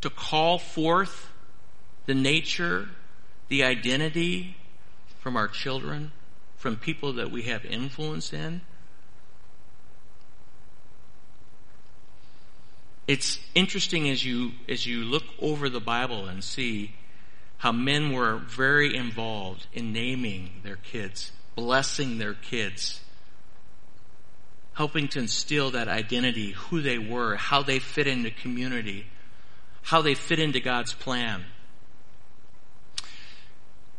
to 0.00 0.10
call 0.10 0.58
forth 0.58 1.30
the 2.06 2.14
nature 2.14 2.88
the 3.46 3.62
identity 3.62 4.56
from 5.20 5.36
our 5.36 5.46
children, 5.46 6.10
from 6.56 6.74
people 6.74 7.12
that 7.12 7.30
we 7.30 7.42
have 7.42 7.64
influence 7.64 8.32
in. 8.32 8.62
It's 13.06 13.38
interesting 13.54 14.08
as 14.08 14.24
you, 14.24 14.52
as 14.68 14.84
you 14.86 15.04
look 15.04 15.24
over 15.40 15.68
the 15.68 15.80
Bible 15.80 16.26
and 16.26 16.42
see 16.42 16.94
how 17.58 17.72
men 17.72 18.12
were 18.12 18.36
very 18.36 18.96
involved 18.96 19.66
in 19.72 19.92
naming 19.92 20.60
their 20.64 20.76
kids, 20.76 21.32
blessing 21.54 22.18
their 22.18 22.34
kids, 22.34 23.00
helping 24.74 25.08
to 25.08 25.20
instill 25.20 25.70
that 25.70 25.88
identity, 25.88 26.50
who 26.50 26.82
they 26.82 26.98
were, 26.98 27.36
how 27.36 27.62
they 27.62 27.78
fit 27.78 28.06
into 28.06 28.30
community, 28.30 29.06
how 29.82 30.02
they 30.02 30.14
fit 30.14 30.38
into 30.38 30.60
God's 30.60 30.92
plan 30.92 31.44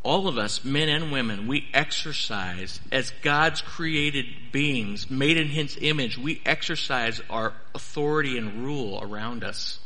all 0.08 0.30
of 0.30 0.38
us, 0.38 0.64
men 0.64 0.88
and 0.88 1.12
women, 1.12 1.48
we 1.48 1.68
exercise 1.74 2.80
as 2.94 3.12
God's 3.22 3.60
created 3.60 4.26
beings, 4.54 5.12
made 5.12 5.36
in 5.36 5.50
His 5.50 5.78
image, 5.82 6.18
we 6.18 6.42
exercise 6.46 7.22
our 7.30 7.54
authority 7.76 8.38
and 8.38 8.64
rule 8.64 9.00
around 9.04 9.44
us 9.44 9.80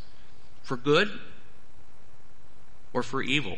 for 0.62 0.78
good 0.78 1.10
or 2.94 3.02
for 3.02 3.24
evil. 3.24 3.58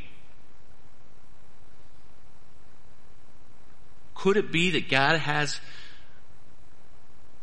Could 4.16 4.38
it 4.38 4.50
be 4.50 4.70
that 4.70 4.90
God 4.90 5.20
has 5.20 5.60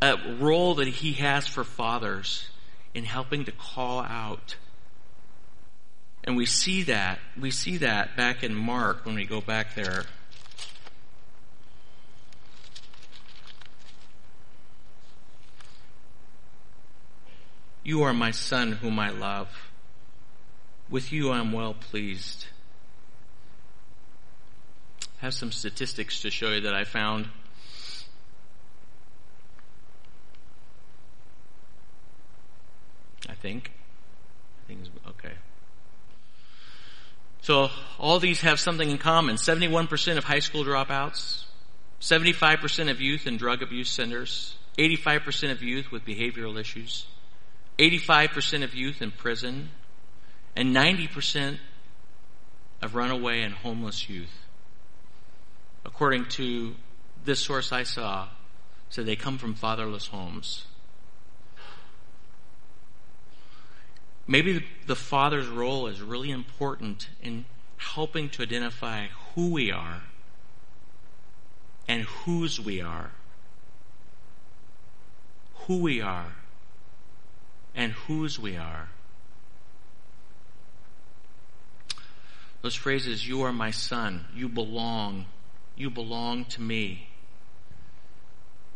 a 0.01 0.17
role 0.39 0.73
that 0.75 0.87
He 0.87 1.13
has 1.13 1.45
for 1.45 1.63
fathers 1.63 2.49
in 2.95 3.03
helping 3.03 3.45
to 3.45 3.51
call 3.51 3.99
out 3.99 4.55
and 6.23 6.37
we 6.37 6.45
see 6.45 6.83
that, 6.83 7.19
we 7.39 7.51
see 7.51 7.77
that 7.77 8.15
back 8.15 8.43
in 8.43 8.53
Mark 8.53 9.05
when 9.05 9.15
we 9.15 9.25
go 9.25 9.41
back 9.41 9.75
there. 9.75 10.05
You 17.83 18.03
are 18.03 18.13
my 18.13 18.31
son 18.31 18.73
whom 18.73 18.99
I 18.99 19.09
love. 19.09 19.49
With 20.89 21.11
you 21.11 21.31
I 21.31 21.39
am 21.39 21.51
well 21.51 21.73
pleased. 21.73 22.45
I 25.21 25.25
have 25.25 25.33
some 25.33 25.51
statistics 25.51 26.21
to 26.21 26.29
show 26.29 26.49
you 26.49 26.61
that 26.61 26.75
I 26.75 26.83
found. 26.83 27.27
I 33.27 33.33
think. 33.33 33.71
I 34.63 34.67
think. 34.67 34.79
So 37.41 37.69
all 37.99 38.19
these 38.19 38.41
have 38.41 38.59
something 38.59 38.89
in 38.89 38.97
common. 38.97 39.35
71% 39.35 40.17
of 40.17 40.23
high 40.23 40.39
school 40.39 40.63
dropouts, 40.63 41.45
75% 41.99 42.89
of 42.89 43.01
youth 43.01 43.25
in 43.25 43.37
drug 43.37 43.61
abuse 43.61 43.89
centers, 43.89 44.55
85% 44.77 45.51
of 45.51 45.61
youth 45.61 45.91
with 45.91 46.05
behavioral 46.05 46.59
issues, 46.59 47.07
85% 47.77 48.63
of 48.63 48.73
youth 48.75 49.01
in 49.01 49.11
prison, 49.11 49.69
and 50.55 50.75
90% 50.75 51.57
of 52.81 52.95
runaway 52.95 53.41
and 53.41 53.53
homeless 53.53 54.09
youth. 54.09 54.45
According 55.83 56.25
to 56.29 56.75
this 57.25 57.39
source 57.39 57.71
I 57.71 57.83
saw, 57.83 58.27
said 58.89 59.05
they 59.05 59.15
come 59.15 59.37
from 59.37 59.55
fatherless 59.55 60.07
homes. 60.07 60.65
Maybe 64.27 64.65
the 64.87 64.95
father's 64.95 65.47
role 65.47 65.87
is 65.87 66.01
really 66.01 66.31
important 66.31 67.09
in 67.21 67.45
helping 67.77 68.29
to 68.29 68.43
identify 68.43 69.07
who 69.33 69.51
we 69.51 69.71
are 69.71 70.03
and 71.87 72.03
whose 72.03 72.59
we 72.59 72.81
are. 72.81 73.11
Who 75.65 75.79
we 75.79 76.01
are 76.01 76.33
and 77.75 77.93
whose 77.93 78.39
we 78.39 78.55
are. 78.55 78.89
Those 82.61 82.75
phrases, 82.75 83.27
you 83.27 83.41
are 83.41 83.51
my 83.51 83.71
son, 83.71 84.25
you 84.35 84.47
belong, 84.47 85.25
you 85.75 85.89
belong 85.89 86.45
to 86.45 86.61
me. 86.61 87.07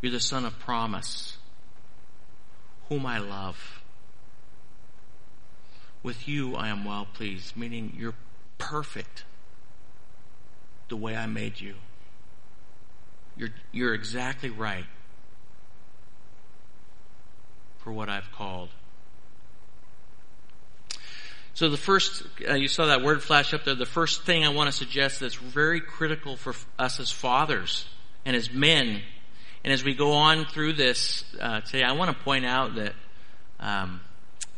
You're 0.02 0.12
the 0.12 0.20
son 0.20 0.44
of 0.44 0.58
promise, 0.60 1.38
whom 2.90 3.06
I 3.06 3.20
love. 3.20 3.84
With 6.06 6.28
you 6.28 6.56
I 6.56 6.68
am 6.68 6.86
well 6.86 7.08
pleased, 7.12 7.58
meaning 7.58 7.98
you're 7.98 8.14
perfect 8.60 9.24
the 10.88 10.96
way 10.96 11.16
I 11.16 11.26
made 11.26 11.60
you. 11.60 11.74
You're, 13.36 13.50
you're 13.72 13.96
exactly 13.96 14.52
right 14.52 14.86
for 17.80 17.92
what 17.92 18.08
I've 18.08 18.32
called. 18.32 18.70
So 21.56 21.70
the 21.70 21.78
first, 21.78 22.22
uh, 22.48 22.54
you 22.54 22.68
saw 22.68 22.86
that 22.86 23.02
word 23.02 23.24
flash 23.24 23.52
up 23.56 23.66
there. 23.66 23.74
The 23.74 23.88
first 23.88 24.22
thing 24.28 24.46
I 24.46 24.50
want 24.50 24.68
to 24.68 24.78
suggest 24.78 25.22
that's 25.22 25.34
very 25.34 25.82
critical 25.82 26.36
for 26.36 26.54
us 26.78 27.00
as 27.00 27.10
fathers 27.10 27.88
and 28.26 28.36
as 28.36 28.54
men, 28.54 29.02
and 29.64 29.74
as 29.74 29.84
we 29.84 29.96
go 29.96 30.12
on 30.12 30.46
through 30.46 30.74
this 30.74 31.24
uh, 31.42 31.62
today, 31.62 31.82
I 31.82 31.94
want 31.94 32.16
to 32.16 32.24
point 32.24 32.46
out 32.46 32.76
that 32.76 32.94
um, 33.60 34.02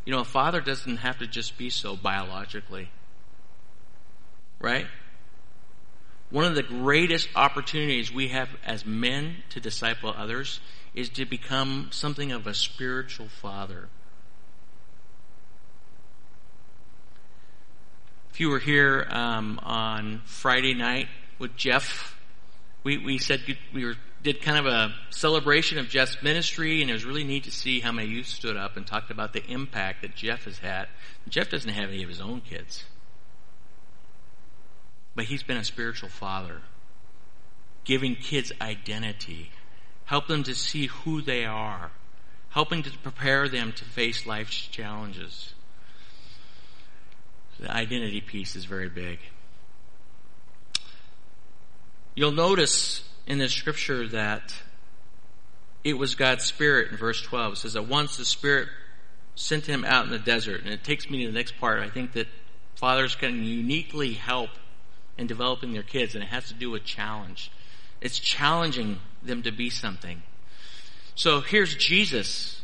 you 0.08 0.14
know, 0.14 0.22
a 0.22 0.26
father 0.26 0.62
doesn't 0.62 0.98
have 0.98 1.20
to 1.20 1.28
just 1.28 1.58
be 1.58 1.70
so 1.70 1.98
biologically. 1.98 2.90
Right? 4.58 4.88
one 6.30 6.46
of 6.46 6.56
the 6.56 6.64
greatest 6.64 7.30
opportunities 7.36 8.12
we 8.12 8.30
have 8.30 8.50
as 8.66 8.86
men 8.86 9.38
to 9.50 9.60
disciple 9.60 10.14
others 10.16 10.60
is 10.94 11.10
to 11.10 11.26
become 11.26 11.88
something 11.92 12.32
of 12.32 12.48
a 12.48 12.54
spiritual 12.54 13.28
father. 13.28 13.88
If 18.32 18.40
you 18.40 18.50
were 18.50 18.60
here 18.60 19.08
um, 19.10 19.60
on 19.64 20.22
Friday 20.26 20.74
night 20.74 21.08
with 21.40 21.56
Jeff, 21.56 22.16
we, 22.84 22.98
we 22.98 23.18
said 23.18 23.42
we 23.74 23.86
were, 23.86 23.96
did 24.24 24.42
kind 24.42 24.58
of 24.58 24.66
a 24.66 24.94
celebration 25.10 25.78
of 25.78 25.88
Jeff's 25.88 26.22
ministry, 26.22 26.82
and 26.82 26.90
it 26.90 26.94
was 26.94 27.06
really 27.06 27.24
neat 27.24 27.44
to 27.46 27.52
see 27.52 27.80
how 27.80 27.92
many 27.92 28.10
youth 28.10 28.28
stood 28.28 28.58
up 28.58 28.78
and 28.78 28.86
talked 28.86 29.12
about 29.12 29.34
the 29.34 29.46
impact 29.46 30.02
that 30.02 30.16
Jeff 30.16 30.46
has 30.46 30.60
had. 30.60 30.88
Jeff 31.30 31.50
doesn't 31.50 31.72
have 31.72 31.90
any 31.90 32.04
of 32.04 32.10
his 32.10 32.20
own 32.20 32.42
kids 32.42 32.84
but 35.18 35.26
he's 35.26 35.42
been 35.42 35.58
a 35.58 35.64
spiritual 35.64 36.10
father, 36.10 36.62
giving 37.84 38.16
kids 38.16 38.52
identity, 38.62 39.50
help 40.06 40.28
them 40.28 40.44
to 40.44 40.54
see 40.54 40.86
who 40.86 41.24
they 41.24 41.44
are, 41.44 41.90
helping 42.50 42.84
to 42.84 42.96
prepare 43.00 43.50
them 43.50 43.72
to 43.72 43.84
face 43.84 44.28
life's 44.28 44.68
challenges. 44.68 45.56
The 47.60 47.72
identity 47.72 48.22
piece 48.22 48.56
is 48.56 48.66
very 48.66 48.90
big. 48.90 49.18
You'll 52.14 52.32
notice 52.32 53.04
in 53.28 53.38
the 53.38 53.50
scripture 53.50 54.08
that 54.08 54.56
it 55.84 55.94
was 55.94 56.16
God's 56.16 56.46
Spirit 56.46 56.92
in 56.92 56.98
verse 56.98 57.22
12. 57.22 57.54
It 57.54 57.56
says 57.58 57.74
that 57.74 57.88
once 57.88 58.18
the 58.18 58.26
Spirit 58.26 58.70
sent 59.38 59.68
him 59.68 59.86
out 59.86 60.06
in 60.06 60.12
the 60.12 60.20
desert, 60.20 60.64
and 60.64 60.74
it 60.74 60.84
takes 60.84 61.10
me 61.10 61.22
to 61.22 61.28
the 61.28 61.38
next 61.38 61.60
part. 61.60 61.80
I 61.80 61.90
think 61.90 62.14
that 62.14 62.28
fathers 62.76 63.16
can 63.16 63.44
uniquely 63.44 64.14
help 64.14 64.50
in 65.18 65.28
developing 65.28 65.74
their 65.74 65.84
kids, 65.84 66.16
and 66.16 66.24
it 66.24 66.28
has 66.28 66.48
to 66.48 66.54
do 66.54 66.72
with 66.72 66.84
challenge. 66.84 67.52
It's 68.02 68.20
challenging 68.20 69.00
them 69.22 69.44
to 69.44 69.52
be 69.52 69.70
something. 69.70 70.24
So 71.16 71.42
here's 71.42 71.76
Jesus, 71.76 72.62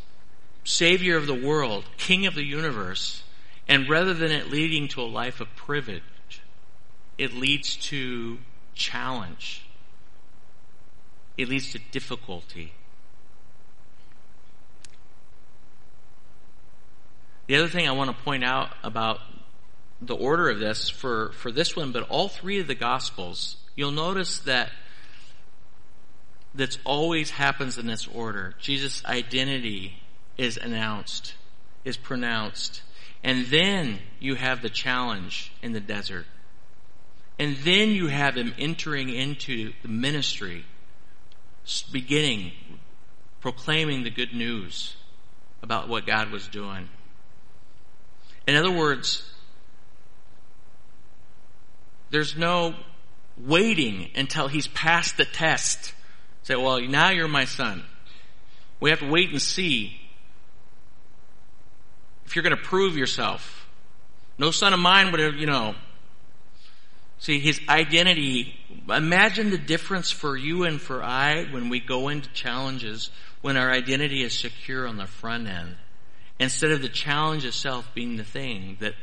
Savior 0.63 1.15
of 1.15 1.27
the 1.27 1.33
world, 1.33 1.85
King 1.97 2.25
of 2.25 2.35
the 2.35 2.43
universe, 2.43 3.23
and 3.67 3.87
rather 3.87 4.13
than 4.13 4.31
it 4.31 4.49
leading 4.49 4.87
to 4.89 5.01
a 5.01 5.05
life 5.05 5.39
of 5.39 5.55
privilege, 5.55 6.01
it 7.17 7.33
leads 7.33 7.75
to 7.75 8.39
challenge. 8.73 9.62
It 11.37 11.49
leads 11.49 11.71
to 11.71 11.79
difficulty. 11.91 12.73
The 17.47 17.57
other 17.57 17.67
thing 17.67 17.87
I 17.87 17.91
want 17.91 18.15
to 18.15 18.23
point 18.23 18.43
out 18.43 18.69
about 18.83 19.19
the 20.01 20.15
order 20.15 20.49
of 20.49 20.59
this 20.59 20.89
for, 20.89 21.31
for 21.33 21.51
this 21.51 21.75
one, 21.75 21.91
but 21.91 22.09
all 22.09 22.29
three 22.29 22.59
of 22.59 22.67
the 22.67 22.75
Gospels, 22.75 23.57
you'll 23.75 23.91
notice 23.91 24.39
that 24.39 24.71
that's 26.55 26.77
always 26.85 27.31
happens 27.31 27.77
in 27.77 27.87
this 27.87 28.07
order. 28.07 28.53
Jesus' 28.59 29.03
identity 29.05 30.01
is 30.37 30.57
announced, 30.57 31.35
is 31.83 31.97
pronounced. 31.97 32.81
And 33.23 33.47
then 33.47 33.99
you 34.19 34.35
have 34.35 34.61
the 34.61 34.69
challenge 34.69 35.51
in 35.61 35.71
the 35.71 35.79
desert. 35.79 36.25
And 37.39 37.57
then 37.57 37.89
you 37.89 38.07
have 38.07 38.35
him 38.35 38.53
entering 38.57 39.09
into 39.09 39.73
the 39.81 39.87
ministry, 39.87 40.65
beginning, 41.91 42.51
proclaiming 43.41 44.03
the 44.03 44.09
good 44.09 44.33
news 44.33 44.95
about 45.61 45.87
what 45.87 46.05
God 46.05 46.31
was 46.31 46.47
doing. 46.47 46.89
In 48.45 48.55
other 48.55 48.71
words, 48.71 49.29
there's 52.09 52.35
no 52.35 52.75
waiting 53.37 54.09
until 54.15 54.47
he's 54.47 54.67
passed 54.67 55.17
the 55.17 55.25
test. 55.25 55.93
Say, 56.43 56.55
well, 56.55 56.79
now 56.81 57.09
you're 57.09 57.27
my 57.27 57.45
son. 57.45 57.83
We 58.79 58.89
have 58.89 58.99
to 58.99 59.09
wait 59.09 59.31
and 59.31 59.41
see 59.41 59.99
if 62.25 62.35
you're 62.35 62.43
going 62.43 62.55
to 62.55 62.61
prove 62.61 62.97
yourself. 62.97 63.67
No 64.37 64.51
son 64.51 64.73
of 64.73 64.79
mine 64.79 65.11
would 65.11 65.19
have, 65.19 65.35
you 65.35 65.45
know. 65.45 65.75
See, 67.19 67.39
his 67.39 67.61
identity, 67.69 68.59
imagine 68.89 69.49
the 69.49 69.57
difference 69.57 70.11
for 70.11 70.35
you 70.35 70.63
and 70.63 70.79
for 70.79 71.03
I 71.03 71.45
when 71.45 71.69
we 71.69 71.79
go 71.79 72.09
into 72.09 72.29
challenges 72.29 73.09
when 73.41 73.57
our 73.57 73.71
identity 73.71 74.23
is 74.23 74.37
secure 74.37 74.87
on 74.87 74.97
the 74.97 75.07
front 75.07 75.47
end. 75.47 75.75
Instead 76.39 76.71
of 76.71 76.81
the 76.81 76.89
challenge 76.89 77.45
itself 77.45 77.89
being 77.93 78.17
the 78.17 78.23
thing 78.23 78.77
that 78.79 78.95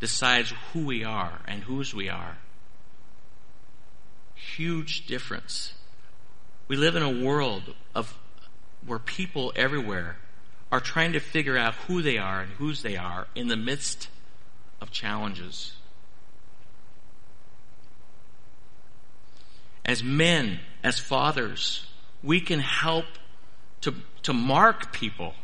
decides 0.00 0.52
who 0.72 0.84
we 0.84 1.04
are 1.04 1.40
and 1.46 1.62
whose 1.62 1.94
we 1.94 2.08
are 2.08 2.38
huge 4.38 5.06
difference. 5.06 5.72
We 6.66 6.76
live 6.76 6.96
in 6.96 7.02
a 7.02 7.24
world 7.24 7.74
of 7.94 8.16
where 8.84 8.98
people 8.98 9.52
everywhere 9.56 10.16
are 10.70 10.80
trying 10.80 11.12
to 11.12 11.20
figure 11.20 11.56
out 11.56 11.74
who 11.86 12.02
they 12.02 12.18
are 12.18 12.40
and 12.40 12.52
whose 12.52 12.82
they 12.82 12.96
are 12.96 13.26
in 13.34 13.48
the 13.48 13.56
midst 13.56 14.08
of 14.80 14.90
challenges. 14.90 15.72
As 19.84 20.02
men, 20.02 20.60
as 20.82 20.98
fathers, 20.98 21.86
we 22.22 22.40
can 22.40 22.60
help 22.60 23.06
to, 23.82 23.94
to 24.22 24.32
mark 24.32 24.92
people, 24.92 25.34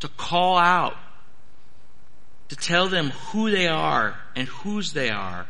to 0.00 0.08
call 0.08 0.56
out, 0.56 0.96
to 2.48 2.56
tell 2.56 2.88
them 2.88 3.10
who 3.10 3.50
they 3.50 3.68
are 3.68 4.18
and 4.34 4.48
whose 4.48 4.92
they 4.92 5.08
are 5.10 5.46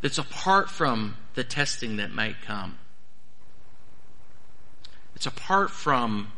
that's 0.00 0.18
apart 0.18 0.70
from 0.70 1.16
the 1.34 1.44
testing 1.44 1.96
that 1.96 2.10
might 2.10 2.40
come. 2.42 2.78
It's 5.14 5.26
apart 5.26 5.70
from 5.70 6.32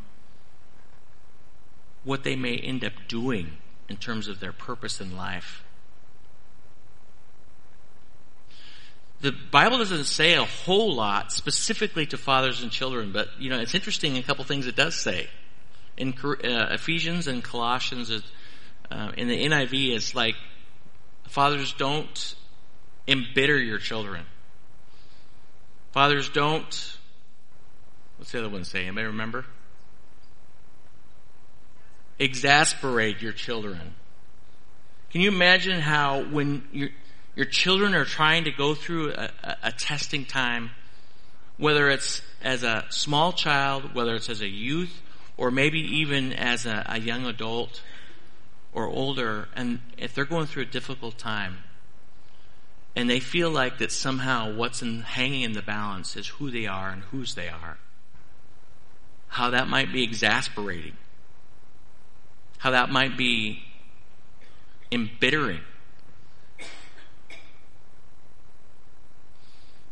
what 2.04 2.24
they 2.24 2.36
may 2.36 2.56
end 2.56 2.84
up 2.84 2.92
doing 3.08 3.58
in 3.88 3.96
terms 3.96 4.28
of 4.28 4.40
their 4.40 4.52
purpose 4.52 5.00
in 5.00 5.16
life. 5.16 5.64
The 9.20 9.32
Bible 9.32 9.78
doesn't 9.78 10.04
say 10.04 10.34
a 10.34 10.44
whole 10.44 10.94
lot 10.94 11.32
specifically 11.32 12.06
to 12.06 12.16
fathers 12.16 12.62
and 12.62 12.70
children, 12.70 13.10
but 13.12 13.28
you 13.38 13.50
know 13.50 13.58
it's 13.58 13.74
interesting. 13.74 14.16
A 14.16 14.22
couple 14.22 14.44
things 14.44 14.66
it 14.66 14.76
does 14.76 14.94
say 14.94 15.28
in 15.96 16.14
uh, 16.22 16.68
Ephesians 16.70 17.26
and 17.26 17.42
Colossians. 17.42 18.10
Uh, 18.90 19.12
in 19.18 19.28
the 19.28 19.44
NIV, 19.44 19.94
it's 19.96 20.14
like 20.14 20.34
fathers 21.24 21.74
don't 21.74 22.34
embitter 23.06 23.58
your 23.58 23.78
children. 23.78 24.24
Fathers, 25.92 26.28
don't. 26.28 26.96
What's 28.16 28.32
the 28.32 28.38
other 28.38 28.48
one 28.48 28.64
say? 28.64 28.86
Anybody 28.86 29.06
remember? 29.06 29.44
Exasperate 32.18 33.20
your 33.20 33.32
children. 33.32 33.94
Can 35.10 35.20
you 35.20 35.30
imagine 35.30 35.80
how 35.80 36.22
when 36.22 36.66
your 36.72 36.90
your 37.38 37.46
children 37.46 37.94
are 37.94 38.04
trying 38.04 38.42
to 38.42 38.50
go 38.50 38.74
through 38.74 39.12
a, 39.12 39.30
a, 39.44 39.56
a 39.62 39.72
testing 39.72 40.24
time, 40.24 40.72
whether 41.56 41.88
it's 41.88 42.20
as 42.42 42.64
a 42.64 42.84
small 42.90 43.32
child, 43.32 43.94
whether 43.94 44.16
it's 44.16 44.28
as 44.28 44.40
a 44.40 44.48
youth, 44.48 45.00
or 45.36 45.52
maybe 45.52 45.78
even 45.78 46.32
as 46.32 46.66
a, 46.66 46.84
a 46.88 46.98
young 46.98 47.26
adult 47.26 47.80
or 48.72 48.88
older, 48.88 49.46
and 49.54 49.78
if 49.96 50.16
they're 50.16 50.24
going 50.24 50.46
through 50.46 50.64
a 50.64 50.66
difficult 50.66 51.16
time, 51.16 51.58
and 52.96 53.08
they 53.08 53.20
feel 53.20 53.52
like 53.52 53.78
that 53.78 53.92
somehow 53.92 54.52
what's 54.52 54.82
in, 54.82 55.02
hanging 55.02 55.42
in 55.42 55.52
the 55.52 55.62
balance 55.62 56.16
is 56.16 56.26
who 56.26 56.50
they 56.50 56.66
are 56.66 56.90
and 56.90 57.02
whose 57.04 57.36
they 57.36 57.48
are. 57.48 57.78
How 59.28 59.50
that 59.50 59.68
might 59.68 59.92
be 59.92 60.02
exasperating. 60.02 60.96
How 62.58 62.72
that 62.72 62.90
might 62.90 63.16
be 63.16 63.62
embittering. 64.90 65.60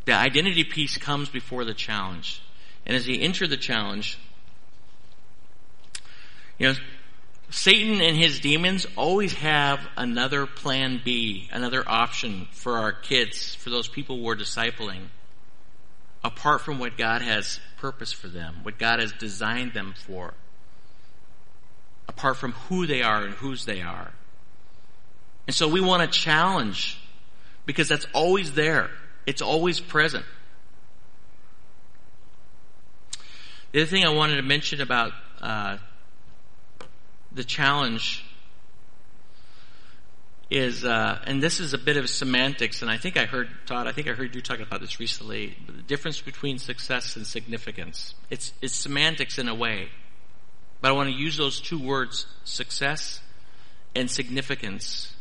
The 0.06 0.14
identity 0.14 0.64
piece 0.64 0.96
comes 0.96 1.28
before 1.28 1.64
the 1.64 1.74
challenge. 1.74 2.40
And 2.86 2.96
as 2.96 3.06
you 3.06 3.20
enter 3.20 3.46
the 3.46 3.56
challenge, 3.56 4.18
you 6.58 6.68
know, 6.68 6.74
Satan 7.50 8.00
and 8.00 8.16
his 8.16 8.40
demons 8.40 8.86
always 8.96 9.34
have 9.34 9.80
another 9.96 10.46
plan 10.46 11.00
B, 11.04 11.48
another 11.52 11.82
option 11.86 12.48
for 12.52 12.78
our 12.78 12.92
kids, 12.92 13.54
for 13.56 13.70
those 13.70 13.88
people 13.88 14.20
we're 14.20 14.36
discipling, 14.36 15.08
apart 16.24 16.60
from 16.60 16.78
what 16.78 16.96
God 16.96 17.22
has 17.22 17.60
purpose 17.76 18.12
for 18.12 18.28
them, 18.28 18.60
what 18.62 18.78
God 18.78 19.00
has 19.00 19.12
designed 19.12 19.74
them 19.74 19.94
for, 19.96 20.34
apart 22.08 22.36
from 22.36 22.52
who 22.52 22.86
they 22.86 23.02
are 23.02 23.24
and 23.24 23.34
whose 23.34 23.64
they 23.64 23.80
are. 23.80 24.12
And 25.46 25.54
so 25.54 25.68
we 25.68 25.80
want 25.80 26.10
to 26.10 26.18
challenge 26.18 26.98
because 27.64 27.88
that's 27.88 28.06
always 28.12 28.54
there. 28.54 28.90
It's 29.26 29.42
always 29.42 29.80
present. 29.80 30.24
The 33.72 33.82
other 33.82 33.90
thing 33.90 34.04
I 34.04 34.10
wanted 34.10 34.36
to 34.36 34.42
mention 34.42 34.80
about 34.80 35.12
uh, 35.42 35.78
the 37.32 37.44
challenge 37.44 38.24
is, 40.50 40.84
uh, 40.84 41.18
and 41.26 41.42
this 41.42 41.58
is 41.58 41.74
a 41.74 41.78
bit 41.78 41.96
of 41.96 42.08
semantics, 42.08 42.82
and 42.82 42.90
I 42.90 42.96
think 42.98 43.16
I 43.16 43.26
heard 43.26 43.48
Todd, 43.66 43.86
I 43.88 43.92
think 43.92 44.08
I 44.08 44.12
heard 44.12 44.34
you 44.34 44.40
talk 44.40 44.60
about 44.60 44.80
this 44.80 45.00
recently. 45.00 45.56
The 45.66 45.82
difference 45.82 46.20
between 46.20 46.58
success 46.58 47.16
and 47.16 47.26
significance. 47.26 48.14
It's 48.30 48.52
it's 48.62 48.74
semantics 48.74 49.38
in 49.38 49.48
a 49.48 49.54
way, 49.54 49.88
but 50.80 50.88
I 50.88 50.92
want 50.92 51.10
to 51.10 51.14
use 51.14 51.36
those 51.36 51.60
two 51.60 51.78
words, 51.78 52.26
success 52.44 53.20
and 53.94 54.10
significance, 54.10 55.15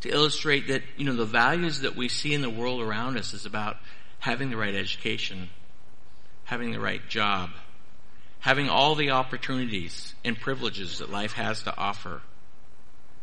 to 0.00 0.08
illustrate 0.08 0.68
that 0.68 0.82
you 0.96 1.04
know 1.04 1.14
the 1.14 1.24
values 1.24 1.80
that 1.80 1.96
we 1.96 2.08
see 2.08 2.34
in 2.34 2.42
the 2.42 2.50
world 2.50 2.80
around 2.80 3.18
us 3.18 3.34
is 3.34 3.46
about 3.46 3.76
having 4.18 4.50
the 4.50 4.56
right 4.56 4.74
education, 4.74 5.48
having 6.44 6.72
the 6.72 6.80
right 6.80 7.06
job, 7.08 7.50
having 8.40 8.68
all 8.68 8.94
the 8.94 9.10
opportunities 9.10 10.14
and 10.24 10.38
privileges 10.38 10.98
that 10.98 11.10
life 11.10 11.32
has 11.32 11.62
to 11.62 11.76
offer 11.76 12.22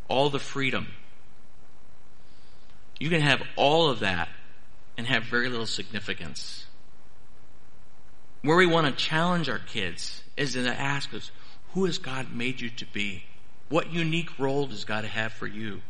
all 0.08 0.30
the 0.30 0.40
freedom. 0.40 0.88
You 3.00 3.10
can 3.10 3.22
have 3.22 3.42
all 3.56 3.90
of 3.90 4.00
that 4.00 4.30
and 4.98 5.06
have 5.06 5.24
very 5.24 5.50
little 5.50 5.68
significance. 5.68 6.66
Where 8.42 8.58
we 8.58 8.66
want 8.66 8.88
to 8.88 8.94
challenge 8.94 9.50
our 9.50 9.60
kids 9.60 10.24
is 10.36 10.54
to 10.54 10.68
ask 10.68 11.14
us, 11.14 11.32
who 11.74 11.86
has 11.86 11.98
God 11.98 12.34
made 12.34 12.62
you 12.62 12.70
to 12.72 12.86
be? 12.86 13.26
What 13.70 13.92
unique 13.92 14.40
role 14.40 14.68
does 14.68 14.86
God 14.86 15.04
have 15.04 15.34
for 15.34 15.46
you? 15.48 15.82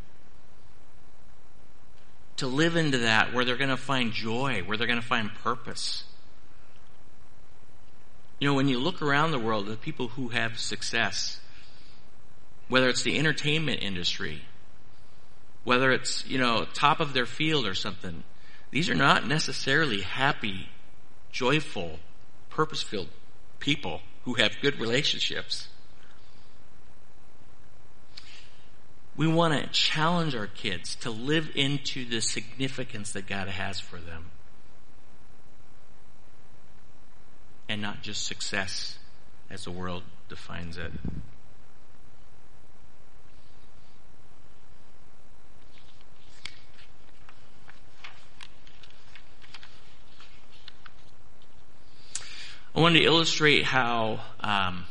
To 2.37 2.47
live 2.47 2.75
into 2.75 2.99
that 2.99 3.33
where 3.33 3.45
they're 3.45 3.57
going 3.57 3.69
to 3.69 3.77
find 3.77 4.11
joy, 4.11 4.61
where 4.65 4.77
they're 4.77 4.87
going 4.87 5.01
to 5.01 5.07
find 5.07 5.33
purpose. 5.43 6.03
You 8.39 8.47
know, 8.47 8.53
when 8.53 8.67
you 8.67 8.79
look 8.79 9.01
around 9.01 9.31
the 9.31 9.39
world, 9.39 9.65
the 9.65 9.75
people 9.75 10.09
who 10.09 10.29
have 10.29 10.59
success, 10.59 11.39
whether 12.67 12.89
it's 12.89 13.01
the 13.01 13.17
entertainment 13.17 13.81
industry, 13.81 14.43
whether 15.63 15.91
it's, 15.91 16.25
you 16.27 16.37
know, 16.37 16.65
top 16.73 16.99
of 16.99 17.13
their 17.13 17.25
field 17.25 17.65
or 17.65 17.73
something, 17.73 18.23
these 18.69 18.89
are 18.89 18.95
not 18.95 19.27
necessarily 19.27 20.01
happy, 20.01 20.69
joyful, 21.31 21.99
purpose 22.49 22.83
filled 22.83 23.09
people 23.59 24.01
who 24.25 24.35
have 24.35 24.61
good 24.61 24.79
relationships. 24.79 25.67
We 29.17 29.27
want 29.27 29.59
to 29.59 29.67
challenge 29.71 30.35
our 30.35 30.45
kids 30.45 30.95
to 30.97 31.09
live 31.09 31.49
into 31.55 32.05
the 32.05 32.21
significance 32.21 33.11
that 33.13 33.25
God 33.25 33.47
has 33.47 33.79
for 33.79 33.97
them. 33.97 34.29
And 37.67 37.81
not 37.81 38.03
just 38.03 38.25
success 38.25 38.99
as 39.49 39.63
the 39.63 39.71
world 39.71 40.03
defines 40.29 40.77
it. 40.77 40.91
I 52.75 52.79
wanted 52.79 52.99
to 52.99 53.05
illustrate 53.05 53.63
how 53.63 54.19
um, 54.39 54.85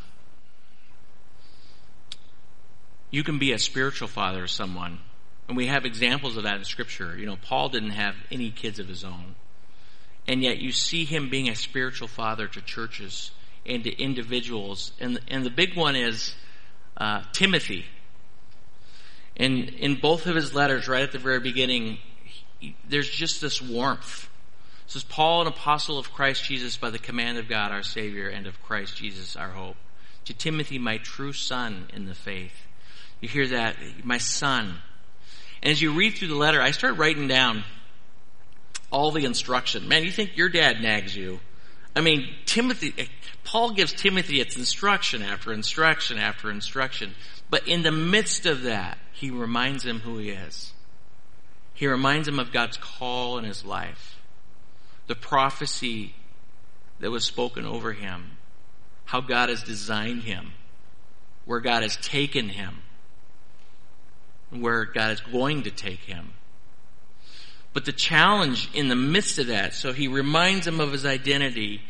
you 3.10 3.22
can 3.22 3.38
be 3.38 3.52
a 3.52 3.58
spiritual 3.58 4.08
father 4.08 4.44
of 4.44 4.50
someone. 4.50 4.98
And 5.48 5.56
we 5.56 5.66
have 5.66 5.84
examples 5.84 6.36
of 6.36 6.42
that 6.42 6.56
in 6.56 6.64
Scripture. 6.64 7.16
You 7.16 7.26
know, 7.26 7.36
Paul 7.36 7.68
didn't 7.68 7.90
have 7.90 8.14
any 8.30 8.50
kids 8.50 8.78
of 8.78 8.88
his 8.88 9.04
own. 9.04 9.34
And 10.26 10.42
yet 10.42 10.58
you 10.58 10.72
see 10.72 11.04
him 11.04 11.30
being 11.30 11.48
a 11.48 11.54
spiritual 11.54 12.08
father 12.08 12.48
to 12.48 12.60
churches 12.60 13.30
and 13.64 13.84
to 13.84 14.02
individuals. 14.02 14.92
And, 15.00 15.20
and 15.28 15.44
the 15.44 15.50
big 15.50 15.76
one 15.76 15.94
is 15.94 16.34
uh, 16.96 17.22
Timothy. 17.32 17.84
And 19.36 19.68
in 19.68 20.00
both 20.00 20.26
of 20.26 20.34
his 20.34 20.52
letters, 20.52 20.88
right 20.88 21.02
at 21.02 21.12
the 21.12 21.18
very 21.18 21.40
beginning, 21.40 21.98
he, 22.58 22.74
there's 22.88 23.08
just 23.08 23.40
this 23.40 23.62
warmth 23.62 24.28
this 24.86 24.96
is 24.96 25.02
Paul, 25.02 25.42
an 25.42 25.48
apostle 25.48 25.98
of 25.98 26.12
Christ 26.12 26.44
Jesus 26.44 26.76
by 26.76 26.90
the 26.90 26.98
command 26.98 27.38
of 27.38 27.48
God 27.48 27.72
our 27.72 27.82
Savior 27.82 28.28
and 28.28 28.46
of 28.46 28.62
Christ 28.62 28.96
Jesus 28.96 29.34
our 29.34 29.50
hope. 29.50 29.76
To 30.26 30.32
Timothy, 30.32 30.78
my 30.78 30.98
true 30.98 31.32
son 31.32 31.88
in 31.92 32.06
the 32.06 32.14
faith. 32.14 32.65
You 33.26 33.32
hear 33.32 33.48
that? 33.48 33.74
My 34.04 34.18
son. 34.18 34.72
And 35.60 35.72
as 35.72 35.82
you 35.82 35.94
read 35.94 36.14
through 36.14 36.28
the 36.28 36.36
letter, 36.36 36.62
I 36.62 36.70
start 36.70 36.96
writing 36.96 37.26
down 37.26 37.64
all 38.92 39.10
the 39.10 39.24
instruction. 39.24 39.88
Man, 39.88 40.04
you 40.04 40.12
think 40.12 40.36
your 40.36 40.48
dad 40.48 40.80
nags 40.80 41.16
you. 41.16 41.40
I 41.96 42.02
mean, 42.02 42.28
Timothy, 42.44 42.94
eh, 42.96 43.06
Paul 43.42 43.72
gives 43.72 43.92
Timothy 43.92 44.40
its 44.40 44.56
instruction 44.56 45.22
after 45.22 45.52
instruction 45.52 46.18
after 46.18 46.52
instruction. 46.52 47.16
But 47.50 47.66
in 47.66 47.82
the 47.82 47.90
midst 47.90 48.46
of 48.46 48.62
that, 48.62 48.96
he 49.12 49.32
reminds 49.32 49.84
him 49.84 49.98
who 49.98 50.18
he 50.18 50.30
is. 50.30 50.72
He 51.74 51.88
reminds 51.88 52.28
him 52.28 52.38
of 52.38 52.52
God's 52.52 52.76
call 52.76 53.38
in 53.38 53.44
his 53.44 53.64
life 53.64 54.20
the 55.08 55.16
prophecy 55.16 56.14
that 57.00 57.10
was 57.10 57.24
spoken 57.24 57.66
over 57.66 57.92
him, 57.92 58.36
how 59.04 59.20
God 59.20 59.48
has 59.48 59.64
designed 59.64 60.22
him, 60.22 60.52
where 61.44 61.58
God 61.58 61.82
has 61.82 61.96
taken 61.96 62.50
him, 62.50 62.82
where 64.50 64.84
God 64.84 65.12
is 65.12 65.20
going 65.20 65.64
to 65.64 65.70
take 65.70 66.00
him. 66.00 66.32
But 67.72 67.84
the 67.84 67.92
challenge 67.92 68.70
in 68.72 68.88
the 68.88 68.96
midst 68.96 69.38
of 69.38 69.48
that, 69.48 69.74
so 69.74 69.92
he 69.92 70.08
reminds 70.08 70.66
him 70.66 70.80
of 70.80 70.92
his 70.92 71.04
identity. 71.04 71.82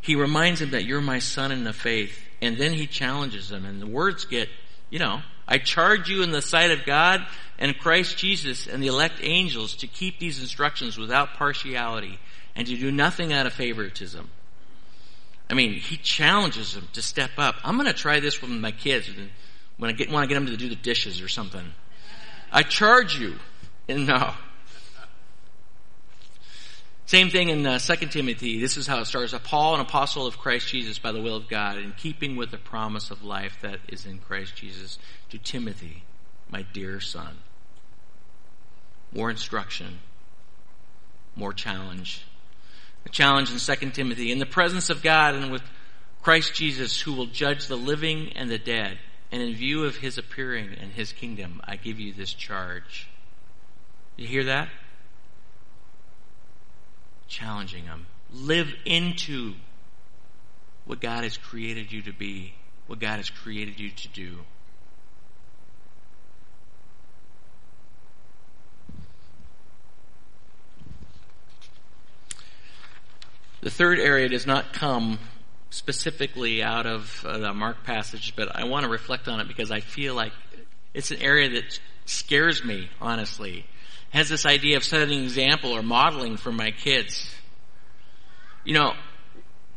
He 0.00 0.16
reminds 0.16 0.60
him 0.60 0.70
that 0.70 0.84
you're 0.84 1.00
my 1.00 1.20
son 1.20 1.52
in 1.52 1.64
the 1.64 1.72
faith. 1.72 2.18
And 2.40 2.56
then 2.56 2.72
he 2.72 2.86
challenges 2.86 3.50
him 3.50 3.64
and 3.64 3.80
the 3.80 3.86
words 3.86 4.24
get, 4.24 4.48
you 4.90 4.98
know, 4.98 5.22
I 5.46 5.58
charge 5.58 6.08
you 6.08 6.22
in 6.22 6.30
the 6.30 6.42
sight 6.42 6.70
of 6.70 6.84
God 6.84 7.26
and 7.58 7.78
Christ 7.78 8.18
Jesus 8.18 8.66
and 8.66 8.82
the 8.82 8.88
elect 8.88 9.20
angels 9.22 9.76
to 9.76 9.86
keep 9.86 10.18
these 10.18 10.40
instructions 10.40 10.98
without 10.98 11.34
partiality 11.34 12.18
and 12.54 12.66
to 12.66 12.76
do 12.76 12.90
nothing 12.90 13.32
out 13.32 13.46
of 13.46 13.52
favoritism. 13.52 14.28
I 15.50 15.54
mean, 15.54 15.72
he 15.74 15.96
challenges 15.96 16.74
him 16.76 16.88
to 16.92 17.00
step 17.00 17.30
up. 17.38 17.56
I'm 17.64 17.76
going 17.76 17.86
to 17.86 17.94
try 17.94 18.20
this 18.20 18.42
with 18.42 18.50
my 18.50 18.72
kids 18.72 19.08
when 19.78 19.90
I 19.90 19.92
get, 19.94 20.10
want 20.10 20.24
to 20.24 20.28
get 20.28 20.34
them 20.34 20.46
to 20.46 20.56
do 20.56 20.68
the 20.68 20.76
dishes 20.76 21.20
or 21.20 21.28
something. 21.28 21.72
I 22.52 22.62
charge 22.62 23.18
you. 23.18 23.36
And 23.88 24.06
no. 24.06 24.34
Same 27.08 27.30
thing 27.30 27.48
in 27.48 27.66
uh, 27.66 27.78
2 27.78 28.08
Timothy. 28.08 28.60
This 28.60 28.76
is 28.76 28.86
how 28.86 29.00
it 29.00 29.06
starts. 29.06 29.34
Paul, 29.44 29.74
an 29.74 29.80
apostle 29.80 30.26
of 30.26 30.36
Christ 30.36 30.68
Jesus 30.68 30.98
by 30.98 31.10
the 31.10 31.22
will 31.22 31.36
of 31.36 31.48
God, 31.48 31.78
in 31.78 31.94
keeping 31.96 32.36
with 32.36 32.50
the 32.50 32.58
promise 32.58 33.10
of 33.10 33.24
life 33.24 33.56
that 33.62 33.80
is 33.88 34.04
in 34.04 34.18
Christ 34.18 34.56
Jesus, 34.56 34.98
to 35.30 35.38
Timothy, 35.38 36.02
my 36.50 36.66
dear 36.74 37.00
son. 37.00 37.38
More 39.10 39.30
instruction, 39.30 40.00
more 41.34 41.54
challenge, 41.54 42.26
a 43.06 43.08
challenge 43.08 43.50
in 43.50 43.58
2 43.58 43.90
Timothy. 43.92 44.30
In 44.30 44.38
the 44.38 44.44
presence 44.44 44.90
of 44.90 45.02
God 45.02 45.34
and 45.34 45.50
with 45.50 45.62
Christ 46.22 46.54
Jesus, 46.54 47.00
who 47.00 47.14
will 47.14 47.24
judge 47.24 47.68
the 47.68 47.76
living 47.76 48.34
and 48.36 48.50
the 48.50 48.58
dead, 48.58 48.98
and 49.30 49.42
in 49.42 49.54
view 49.54 49.84
of 49.84 49.96
his 49.96 50.16
appearing 50.18 50.70
and 50.80 50.92
his 50.92 51.12
kingdom, 51.12 51.60
I 51.64 51.76
give 51.76 52.00
you 52.00 52.12
this 52.12 52.32
charge. 52.32 53.08
You 54.16 54.26
hear 54.26 54.44
that? 54.44 54.68
Challenging 57.28 57.84
them. 57.84 58.06
Live 58.32 58.74
into 58.84 59.54
what 60.86 61.00
God 61.00 61.24
has 61.24 61.36
created 61.36 61.92
you 61.92 62.02
to 62.02 62.12
be, 62.12 62.54
what 62.86 62.98
God 62.98 63.16
has 63.16 63.28
created 63.28 63.78
you 63.78 63.90
to 63.90 64.08
do. 64.08 64.38
The 73.60 73.70
third 73.70 73.98
area 73.98 74.28
does 74.28 74.46
not 74.46 74.72
come 74.72 75.18
specifically 75.70 76.62
out 76.62 76.86
of 76.86 77.24
uh, 77.26 77.38
the 77.38 77.52
Mark 77.52 77.84
passage, 77.84 78.34
but 78.36 78.54
I 78.56 78.64
want 78.64 78.84
to 78.84 78.90
reflect 78.90 79.28
on 79.28 79.40
it 79.40 79.48
because 79.48 79.70
I 79.70 79.80
feel 79.80 80.14
like 80.14 80.32
it's 80.94 81.10
an 81.10 81.20
area 81.20 81.50
that 81.50 81.78
scares 82.06 82.64
me, 82.64 82.88
honestly. 83.00 83.58
It 83.58 84.16
has 84.16 84.28
this 84.28 84.46
idea 84.46 84.76
of 84.76 84.84
setting 84.84 85.18
an 85.18 85.24
example 85.24 85.72
or 85.72 85.82
modeling 85.82 86.36
for 86.36 86.50
my 86.50 86.70
kids. 86.70 87.30
You 88.64 88.74
know, 88.74 88.94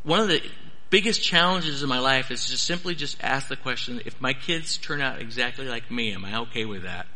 one 0.02 0.20
of 0.20 0.28
the 0.28 0.42
biggest 0.90 1.22
challenges 1.22 1.82
in 1.82 1.88
my 1.88 1.98
life 1.98 2.30
is 2.30 2.46
to 2.46 2.56
simply 2.56 2.94
just 2.94 3.22
ask 3.22 3.48
the 3.48 3.56
question, 3.56 4.00
if 4.04 4.20
my 4.20 4.32
kids 4.32 4.76
turn 4.78 5.00
out 5.00 5.20
exactly 5.20 5.66
like 5.66 5.90
me, 5.90 6.12
am 6.12 6.24
I 6.24 6.40
okay 6.40 6.64
with 6.64 6.82
that? 6.82 7.06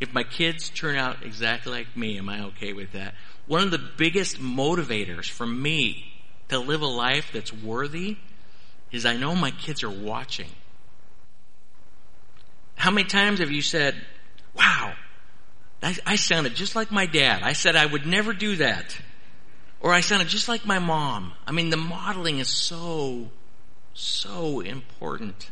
If 0.00 0.12
my 0.12 0.24
kids 0.24 0.68
turn 0.68 0.96
out 0.96 1.22
exactly 1.22 1.70
like 1.70 1.96
me, 1.96 2.18
am 2.18 2.28
I 2.28 2.44
okay 2.46 2.72
with 2.72 2.92
that? 2.92 3.14
One 3.46 3.62
of 3.62 3.70
the 3.70 3.78
biggest 3.78 4.38
motivators 4.40 5.28
for 5.28 5.46
me 5.46 6.12
to 6.48 6.58
live 6.58 6.82
a 6.82 6.86
life 6.86 7.30
that's 7.32 7.52
worthy 7.52 8.16
is 8.90 9.06
I 9.06 9.16
know 9.16 9.34
my 9.34 9.50
kids 9.50 9.82
are 9.82 9.90
watching. 9.90 10.48
How 12.76 12.90
many 12.90 13.08
times 13.08 13.40
have 13.40 13.50
you 13.50 13.62
said, 13.62 13.94
wow, 14.54 14.94
I, 15.82 15.96
I 16.06 16.16
sounded 16.16 16.54
just 16.54 16.76
like 16.76 16.90
my 16.90 17.06
dad. 17.06 17.42
I 17.42 17.52
said 17.54 17.74
I 17.74 17.86
would 17.86 18.06
never 18.06 18.32
do 18.32 18.56
that. 18.56 18.96
Or 19.80 19.92
I 19.92 20.00
sounded 20.00 20.28
just 20.28 20.48
like 20.48 20.64
my 20.64 20.78
mom. 20.78 21.32
I 21.46 21.52
mean, 21.52 21.70
the 21.70 21.76
modeling 21.76 22.38
is 22.38 22.48
so, 22.48 23.30
so 23.94 24.60
important. 24.60 25.50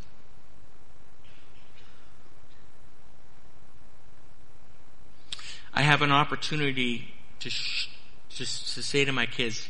I 5.73 5.83
have 5.83 6.03
an 6.03 6.13
opportunity 6.13 7.15
to, 7.41 7.51
sh- 7.51 7.89
to, 8.37 8.39
to 8.39 8.83
say 8.83 9.05
to 9.05 9.13
my 9.13 9.27
kids, 9.27 9.69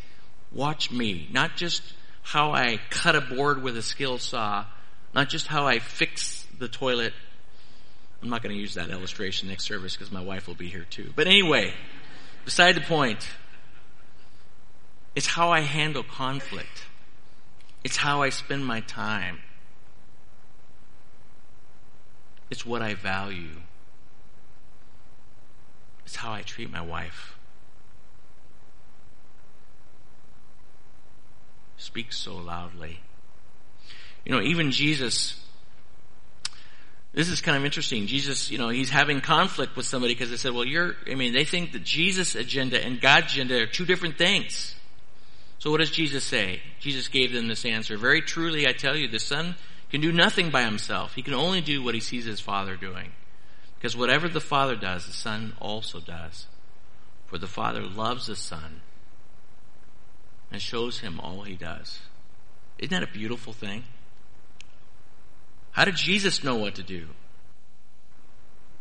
watch 0.53 0.91
me, 0.91 1.29
not 1.33 1.57
just 1.57 1.83
how 2.23 2.53
I 2.53 2.81
cut 2.91 3.17
a 3.17 3.21
board 3.21 3.63
with 3.63 3.77
a 3.77 3.83
skill 3.83 4.19
saw, 4.19 4.67
not 5.15 5.29
just 5.29 5.47
how 5.47 5.67
I 5.67 5.79
fix 5.79 6.47
the 6.59 6.69
toilet. 6.69 7.13
I'm 8.23 8.29
not 8.29 8.43
going 8.43 8.55
to 8.55 8.61
use 8.61 8.75
that 8.75 8.91
illustration 8.91 9.49
next 9.49 9.65
service 9.65 9.97
because 9.97 10.13
my 10.13 10.23
wife 10.23 10.47
will 10.47 10.55
be 10.55 10.69
here 10.69 10.87
too. 10.89 11.13
But 11.17 11.27
anyway, 11.27 11.73
beside 12.45 12.75
the 12.75 12.83
point, 12.83 13.27
it's 15.15 15.27
how 15.27 15.51
I 15.51 15.61
handle 15.61 16.03
conflict. 16.03 16.87
It's 17.83 17.97
how 17.97 18.23
I 18.23 18.29
spend 18.29 18.65
my 18.65 18.81
time. 18.81 19.39
It's 22.51 22.67
what 22.67 22.83
I 22.83 22.95
value. 22.95 23.57
It's 26.05 26.17
how 26.17 26.33
I 26.33 26.43
treat 26.43 26.71
my 26.71 26.83
wife. 26.83 27.39
Speaks 31.81 32.19
so 32.19 32.37
loudly. 32.37 33.01
You 34.27 34.33
know, 34.33 34.43
even 34.43 34.71
Jesus, 34.71 35.43
this 37.15 37.31
is 37.31 37.41
kind 37.41 37.57
of 37.57 37.65
interesting. 37.65 38.07
Jesus, 38.07 38.51
you 38.51 38.59
know, 38.59 38.69
he's 38.69 38.91
having 38.91 39.23
conflict 39.23 39.77
with 39.77 39.87
somebody 39.87 40.13
because 40.13 40.29
they 40.29 40.37
said, 40.37 40.53
well, 40.53 40.67
you're, 40.67 40.95
I 41.11 41.15
mean, 41.15 41.33
they 41.33 41.47
think 41.47 41.73
that 41.73 41.83
Jesus' 41.83 42.35
agenda 42.35 42.85
and 42.85 43.01
God's 43.01 43.33
agenda 43.33 43.63
are 43.63 43.67
two 43.67 43.87
different 43.87 44.19
things. 44.19 44.75
So 45.59 45.71
what 45.71 45.81
does 45.81 45.91
Jesus 45.91 46.23
say? 46.23 46.61
Jesus 46.81 47.09
gave 47.09 47.33
them 47.33 47.49
this 47.49 47.65
answer. 47.65 47.97
Very 47.97 48.21
truly, 48.21 48.69
I 48.69 48.73
tell 48.73 48.95
you, 48.95 49.09
the 49.09 49.19
Son 49.19 49.57
can 49.91 50.03
do 50.03 50.13
nothing 50.13 50.51
by 50.51 50.65
himself. 50.65 51.15
He 51.15 51.23
can 51.23 51.33
only 51.33 51.63
do 51.63 51.83
what 51.83 51.95
he 51.95 52.01
sees 52.01 52.27
his 52.27 52.41
Father 52.41 52.77
doing. 52.77 53.13
Because 53.79 53.97
whatever 53.97 54.29
the 54.29 54.39
Father 54.39 54.77
does, 54.77 55.07
the 55.07 55.15
Son 55.15 55.55
also 55.59 55.99
does. 55.99 56.47
For 57.25 57.39
the 57.39 57.47
Father 57.47 57.81
loves 57.81 58.27
the 58.27 58.37
Son 58.37 58.83
and 60.51 60.61
shows 60.61 61.01
him 61.01 61.21
all 61.21 61.43
he 61.43 61.55
does. 61.55 62.01
Isn't 62.79 62.91
that 62.91 63.09
a 63.09 63.13
beautiful 63.13 63.53
thing? 63.53 63.85
How 65.73 65.85
did 65.85 65.97
Jesus 65.97 66.43
know 66.43 66.57
what 66.57 66.75
to 66.77 66.83
do? 66.83 67.07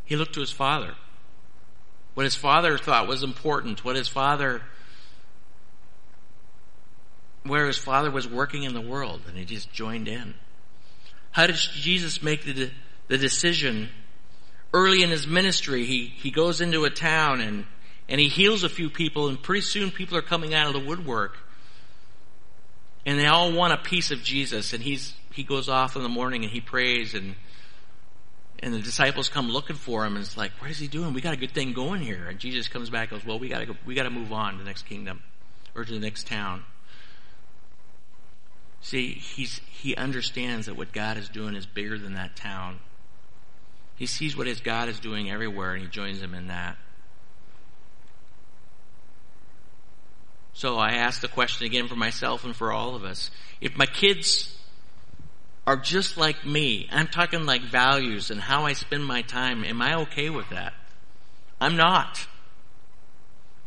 He 0.05 0.15
looked 0.15 0.33
to 0.33 0.39
his 0.39 0.51
Father. 0.51 0.95
What 2.15 2.23
his 2.23 2.35
Father 2.35 2.77
thought 2.77 3.07
was 3.07 3.23
important, 3.23 3.85
what 3.85 3.95
his 3.95 4.07
Father 4.07 4.61
where 7.43 7.67
his 7.67 7.77
father 7.77 8.11
was 8.11 8.27
working 8.27 8.63
in 8.63 8.73
the 8.73 8.81
world 8.81 9.21
and 9.27 9.37
he 9.37 9.45
just 9.45 9.71
joined 9.71 10.07
in. 10.07 10.33
How 11.31 11.47
did 11.47 11.55
Jesus 11.55 12.21
make 12.21 12.43
the, 12.43 12.71
the 13.07 13.17
decision? 13.17 13.89
Early 14.73 15.03
in 15.03 15.09
his 15.09 15.27
ministry, 15.27 15.85
he, 15.85 16.07
he 16.07 16.31
goes 16.31 16.61
into 16.61 16.85
a 16.85 16.89
town 16.89 17.41
and, 17.41 17.65
and 18.07 18.19
he 18.19 18.27
heals 18.27 18.63
a 18.63 18.69
few 18.69 18.89
people 18.89 19.27
and 19.27 19.41
pretty 19.41 19.61
soon 19.61 19.91
people 19.91 20.17
are 20.17 20.23
coming 20.23 20.53
out 20.53 20.67
of 20.67 20.73
the 20.73 20.87
woodwork. 20.87 21.37
And 23.09 23.17
they 23.17 23.25
all 23.25 23.51
want 23.51 23.73
a 23.73 23.77
piece 23.77 24.11
of 24.11 24.21
Jesus 24.21 24.71
and 24.71 24.83
he's, 24.83 25.15
he 25.33 25.41
goes 25.41 25.67
off 25.67 25.95
in 25.95 26.03
the 26.03 26.09
morning 26.09 26.43
and 26.43 26.53
he 26.53 26.61
prays 26.61 27.15
and, 27.15 27.33
and 28.59 28.71
the 28.71 28.77
disciples 28.77 29.29
come 29.29 29.49
looking 29.49 29.75
for 29.75 30.05
him 30.05 30.15
and 30.15 30.23
it's 30.23 30.37
like, 30.37 30.51
what 30.59 30.69
is 30.69 30.77
he 30.77 30.87
doing? 30.87 31.15
We 31.15 31.19
got 31.19 31.33
a 31.33 31.37
good 31.37 31.51
thing 31.51 31.73
going 31.73 32.01
here. 32.03 32.27
And 32.27 32.37
Jesus 32.37 32.67
comes 32.67 32.91
back 32.91 33.11
and 33.11 33.19
goes, 33.19 33.27
well, 33.27 33.39
we 33.39 33.49
gotta 33.49 33.65
go, 33.65 33.73
we 33.83 33.95
gotta 33.95 34.11
move 34.11 34.31
on 34.31 34.51
to 34.51 34.59
the 34.59 34.63
next 34.63 34.83
kingdom 34.83 35.23
or 35.73 35.85
to 35.85 35.91
the 35.91 35.99
next 35.99 36.27
town. 36.27 36.63
See, 38.81 39.13
he's, 39.13 39.59
he 39.71 39.95
understands 39.95 40.67
that 40.67 40.77
what 40.77 40.93
God 40.93 41.17
is 41.17 41.29
doing 41.29 41.55
is 41.55 41.65
bigger 41.65 41.97
than 41.97 42.13
that 42.13 42.35
town. 42.35 42.79
He 43.95 44.05
sees 44.05 44.37
what 44.37 44.45
his 44.45 44.61
God 44.61 44.87
is 44.87 44.99
doing 44.99 45.31
everywhere 45.31 45.73
and 45.73 45.81
he 45.81 45.89
joins 45.89 46.21
him 46.21 46.35
in 46.35 46.49
that. 46.49 46.77
So 50.53 50.77
I 50.77 50.91
ask 50.91 51.21
the 51.21 51.27
question 51.27 51.65
again 51.65 51.87
for 51.87 51.95
myself 51.95 52.43
and 52.43 52.55
for 52.55 52.71
all 52.71 52.95
of 52.95 53.03
us. 53.03 53.31
If 53.61 53.77
my 53.77 53.85
kids 53.85 54.55
are 55.65 55.77
just 55.77 56.17
like 56.17 56.45
me, 56.45 56.87
I'm 56.91 57.07
talking 57.07 57.45
like 57.45 57.61
values 57.61 58.31
and 58.31 58.41
how 58.41 58.65
I 58.65 58.73
spend 58.73 59.05
my 59.05 59.21
time, 59.21 59.63
am 59.63 59.81
I 59.81 59.95
okay 60.01 60.29
with 60.29 60.49
that? 60.49 60.73
I'm 61.61 61.75
not. 61.75 62.25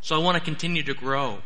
So 0.01 0.15
I 0.15 0.19
want 0.19 0.35
to 0.35 0.43
continue 0.43 0.83
to 0.83 0.93
grow. 0.93 1.39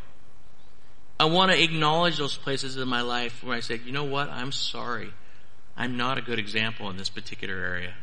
I 1.20 1.26
want 1.26 1.52
to 1.52 1.62
acknowledge 1.62 2.18
those 2.18 2.36
places 2.36 2.76
in 2.76 2.88
my 2.88 3.02
life 3.02 3.42
where 3.42 3.56
I 3.56 3.60
say, 3.60 3.80
you 3.84 3.92
know 3.92 4.04
what, 4.04 4.28
I'm 4.30 4.52
sorry. 4.52 5.12
I'm 5.76 5.96
not 5.96 6.18
a 6.18 6.22
good 6.22 6.38
example 6.38 6.90
in 6.90 6.96
this 6.96 7.08
particular 7.08 7.54
area. 7.54 7.94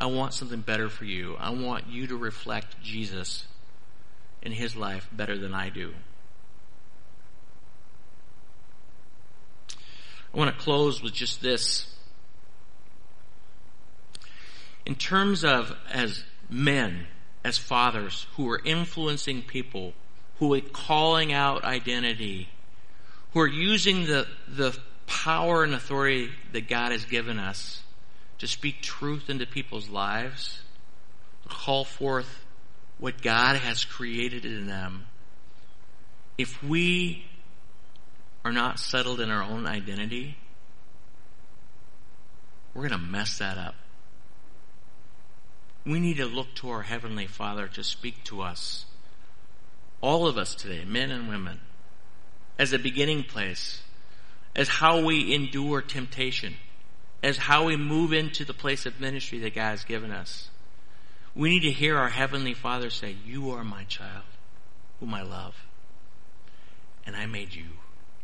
I 0.00 0.06
want 0.06 0.34
something 0.34 0.60
better 0.60 0.88
for 0.88 1.04
you. 1.04 1.36
I 1.38 1.50
want 1.50 1.88
you 1.88 2.08
to 2.08 2.16
reflect 2.16 2.82
Jesus 2.82 3.46
in 4.42 4.52
his 4.52 4.76
life 4.76 5.08
better 5.12 5.38
than 5.38 5.54
I 5.54 5.68
do. 5.70 5.94
I 10.34 10.38
want 10.38 10.56
to 10.56 10.62
close 10.62 11.02
with 11.02 11.12
just 11.12 11.42
this. 11.42 11.94
In 14.86 14.94
terms 14.94 15.44
of 15.44 15.76
as 15.90 16.24
men, 16.48 17.06
as 17.44 17.58
fathers 17.58 18.26
who 18.36 18.48
are 18.50 18.60
influencing 18.64 19.42
people 19.42 19.94
who 20.38 20.54
are 20.54 20.60
calling 20.60 21.32
out 21.32 21.64
identity, 21.64 22.48
who 23.32 23.40
are 23.40 23.46
using 23.46 24.06
the, 24.06 24.26
the 24.48 24.76
power 25.06 25.62
and 25.62 25.74
authority 25.74 26.30
that 26.52 26.68
God 26.68 26.92
has 26.92 27.04
given 27.04 27.38
us 27.38 27.82
to 28.38 28.48
speak 28.48 28.82
truth 28.82 29.30
into 29.30 29.46
people's 29.46 29.88
lives, 29.88 30.60
to 31.44 31.48
call 31.48 31.84
forth 31.84 32.41
what 32.98 33.22
God 33.22 33.56
has 33.56 33.84
created 33.84 34.44
in 34.44 34.66
them. 34.66 35.06
If 36.38 36.62
we 36.62 37.26
are 38.44 38.52
not 38.52 38.78
settled 38.78 39.20
in 39.20 39.30
our 39.30 39.42
own 39.42 39.66
identity, 39.66 40.36
we're 42.74 42.88
going 42.88 43.00
to 43.00 43.06
mess 43.06 43.38
that 43.38 43.58
up. 43.58 43.74
We 45.84 46.00
need 46.00 46.18
to 46.18 46.26
look 46.26 46.54
to 46.56 46.70
our 46.70 46.82
Heavenly 46.82 47.26
Father 47.26 47.66
to 47.68 47.82
speak 47.82 48.22
to 48.24 48.42
us 48.42 48.86
all 50.02 50.26
of 50.26 50.36
us 50.36 50.54
today, 50.54 50.84
men 50.84 51.10
and 51.10 51.28
women, 51.28 51.60
as 52.58 52.72
a 52.72 52.78
beginning 52.78 53.22
place, 53.22 53.82
as 54.54 54.68
how 54.68 55.02
we 55.02 55.32
endure 55.32 55.80
temptation, 55.80 56.56
as 57.22 57.38
how 57.38 57.64
we 57.64 57.76
move 57.76 58.12
into 58.12 58.44
the 58.44 58.52
place 58.52 58.84
of 58.84 59.00
ministry 59.00 59.38
that 59.38 59.54
God 59.54 59.70
has 59.70 59.84
given 59.84 60.10
us. 60.10 60.50
We 61.34 61.48
need 61.48 61.60
to 61.60 61.72
hear 61.72 61.96
our 61.96 62.10
Heavenly 62.10 62.52
Father 62.52 62.90
say, 62.90 63.16
You 63.24 63.50
are 63.52 63.64
my 63.64 63.84
child, 63.84 64.24
whom 65.00 65.14
I 65.14 65.22
love, 65.22 65.54
and 67.06 67.16
I 67.16 67.24
made 67.24 67.54
you 67.54 67.64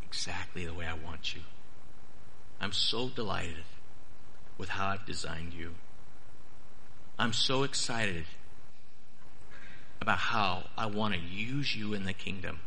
exactly 0.02 0.66
the 0.66 0.74
way 0.74 0.84
I 0.84 0.92
want 0.92 1.34
you. 1.34 1.40
I'm 2.60 2.72
so 2.72 3.08
delighted 3.08 3.64
with 4.58 4.70
how 4.70 4.88
I've 4.88 5.06
designed 5.06 5.54
you. 5.54 5.76
I'm 7.18 7.32
so 7.32 7.62
excited 7.62 8.26
about 10.00 10.18
how 10.18 10.64
I 10.76 10.86
want 10.86 11.14
to 11.14 11.20
use 11.20 11.74
you 11.74 11.94
in 11.94 12.04
the 12.04 12.12
kingdom. 12.12 12.60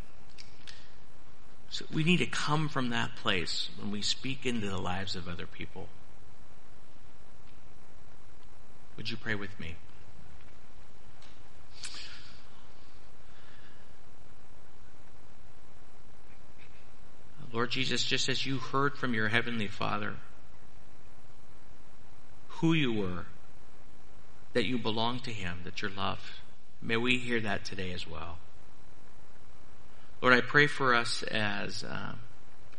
So 1.69 1.86
we 1.93 2.04
need 2.04 2.17
to 2.17 2.25
come 2.25 2.67
from 2.67 2.89
that 2.89 3.15
place 3.15 3.69
when 3.80 3.91
we 3.91 4.01
speak 4.01 4.45
into 4.45 4.67
the 4.67 4.77
lives 4.77 5.15
of 5.15 5.27
other 5.27 5.45
people. 5.45 5.88
Would 8.97 9.10
you 9.10 9.17
pray 9.17 9.36
with 9.36 9.58
me? 9.60 9.75
Lord 17.51 17.71
Jesus, 17.71 18.03
just 18.03 18.29
as 18.29 18.45
you 18.45 18.57
heard 18.57 18.97
from 18.97 19.13
your 19.13 19.27
heavenly 19.27 19.67
Father 19.67 20.15
who 22.47 22.73
you 22.73 22.93
were, 22.93 23.25
that 24.53 24.65
you 24.65 24.77
belong 24.77 25.19
to 25.21 25.31
him, 25.31 25.59
that 25.63 25.81
you're 25.81 25.91
loved. 25.91 26.21
May 26.81 26.97
we 26.97 27.17
hear 27.17 27.39
that 27.41 27.65
today 27.65 27.91
as 27.91 28.07
well. 28.07 28.37
Lord, 30.21 30.34
I 30.34 30.41
pray 30.41 30.67
for 30.67 30.93
us 30.93 31.23
as, 31.23 31.84
um, 31.84 32.19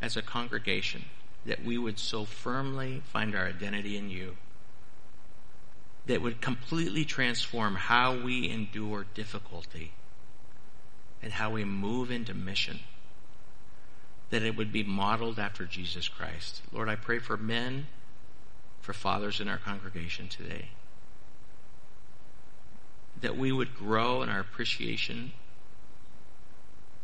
as 0.00 0.16
a 0.16 0.22
congregation 0.22 1.06
that 1.44 1.64
we 1.64 1.76
would 1.76 1.98
so 1.98 2.24
firmly 2.24 3.02
find 3.04 3.34
our 3.34 3.46
identity 3.46 3.96
in 3.96 4.10
you 4.10 4.36
that 6.06 6.22
would 6.22 6.40
completely 6.40 7.04
transform 7.04 7.74
how 7.74 8.16
we 8.16 8.48
endure 8.48 9.06
difficulty 9.14 9.92
and 11.22 11.32
how 11.32 11.50
we 11.50 11.64
move 11.64 12.10
into 12.10 12.34
mission. 12.34 12.80
That 14.32 14.42
it 14.42 14.56
would 14.56 14.72
be 14.72 14.82
modeled 14.82 15.38
after 15.38 15.64
Jesus 15.64 16.08
Christ. 16.08 16.62
Lord, 16.72 16.88
I 16.88 16.96
pray 16.96 17.20
for 17.20 17.36
men, 17.36 17.86
for 18.80 18.92
fathers 18.92 19.40
in 19.40 19.48
our 19.48 19.58
congregation 19.58 20.26
today 20.26 20.70
that 23.22 23.38
we 23.38 23.52
would 23.52 23.74
grow 23.74 24.20
in 24.22 24.28
our 24.28 24.40
appreciation 24.40 25.32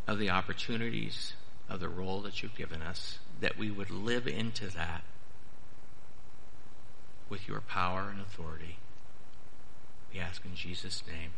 of 0.07 0.19
the 0.19 0.29
opportunities 0.29 1.33
of 1.69 1.81
the 1.81 1.89
role 1.89 2.21
that 2.21 2.43
you've 2.43 2.57
given 2.57 2.83
us, 2.83 3.21
that 3.41 3.57
we 3.57 3.71
would 3.71 3.91
live 3.91 4.27
into 4.27 4.67
that 4.67 5.03
with 7.29 7.47
your 7.47 7.61
power 7.61 8.09
and 8.11 8.21
authority. 8.21 8.79
We 10.13 10.19
ask 10.19 10.45
in 10.45 10.57
Jesus' 10.57 11.05
name. 11.07 11.31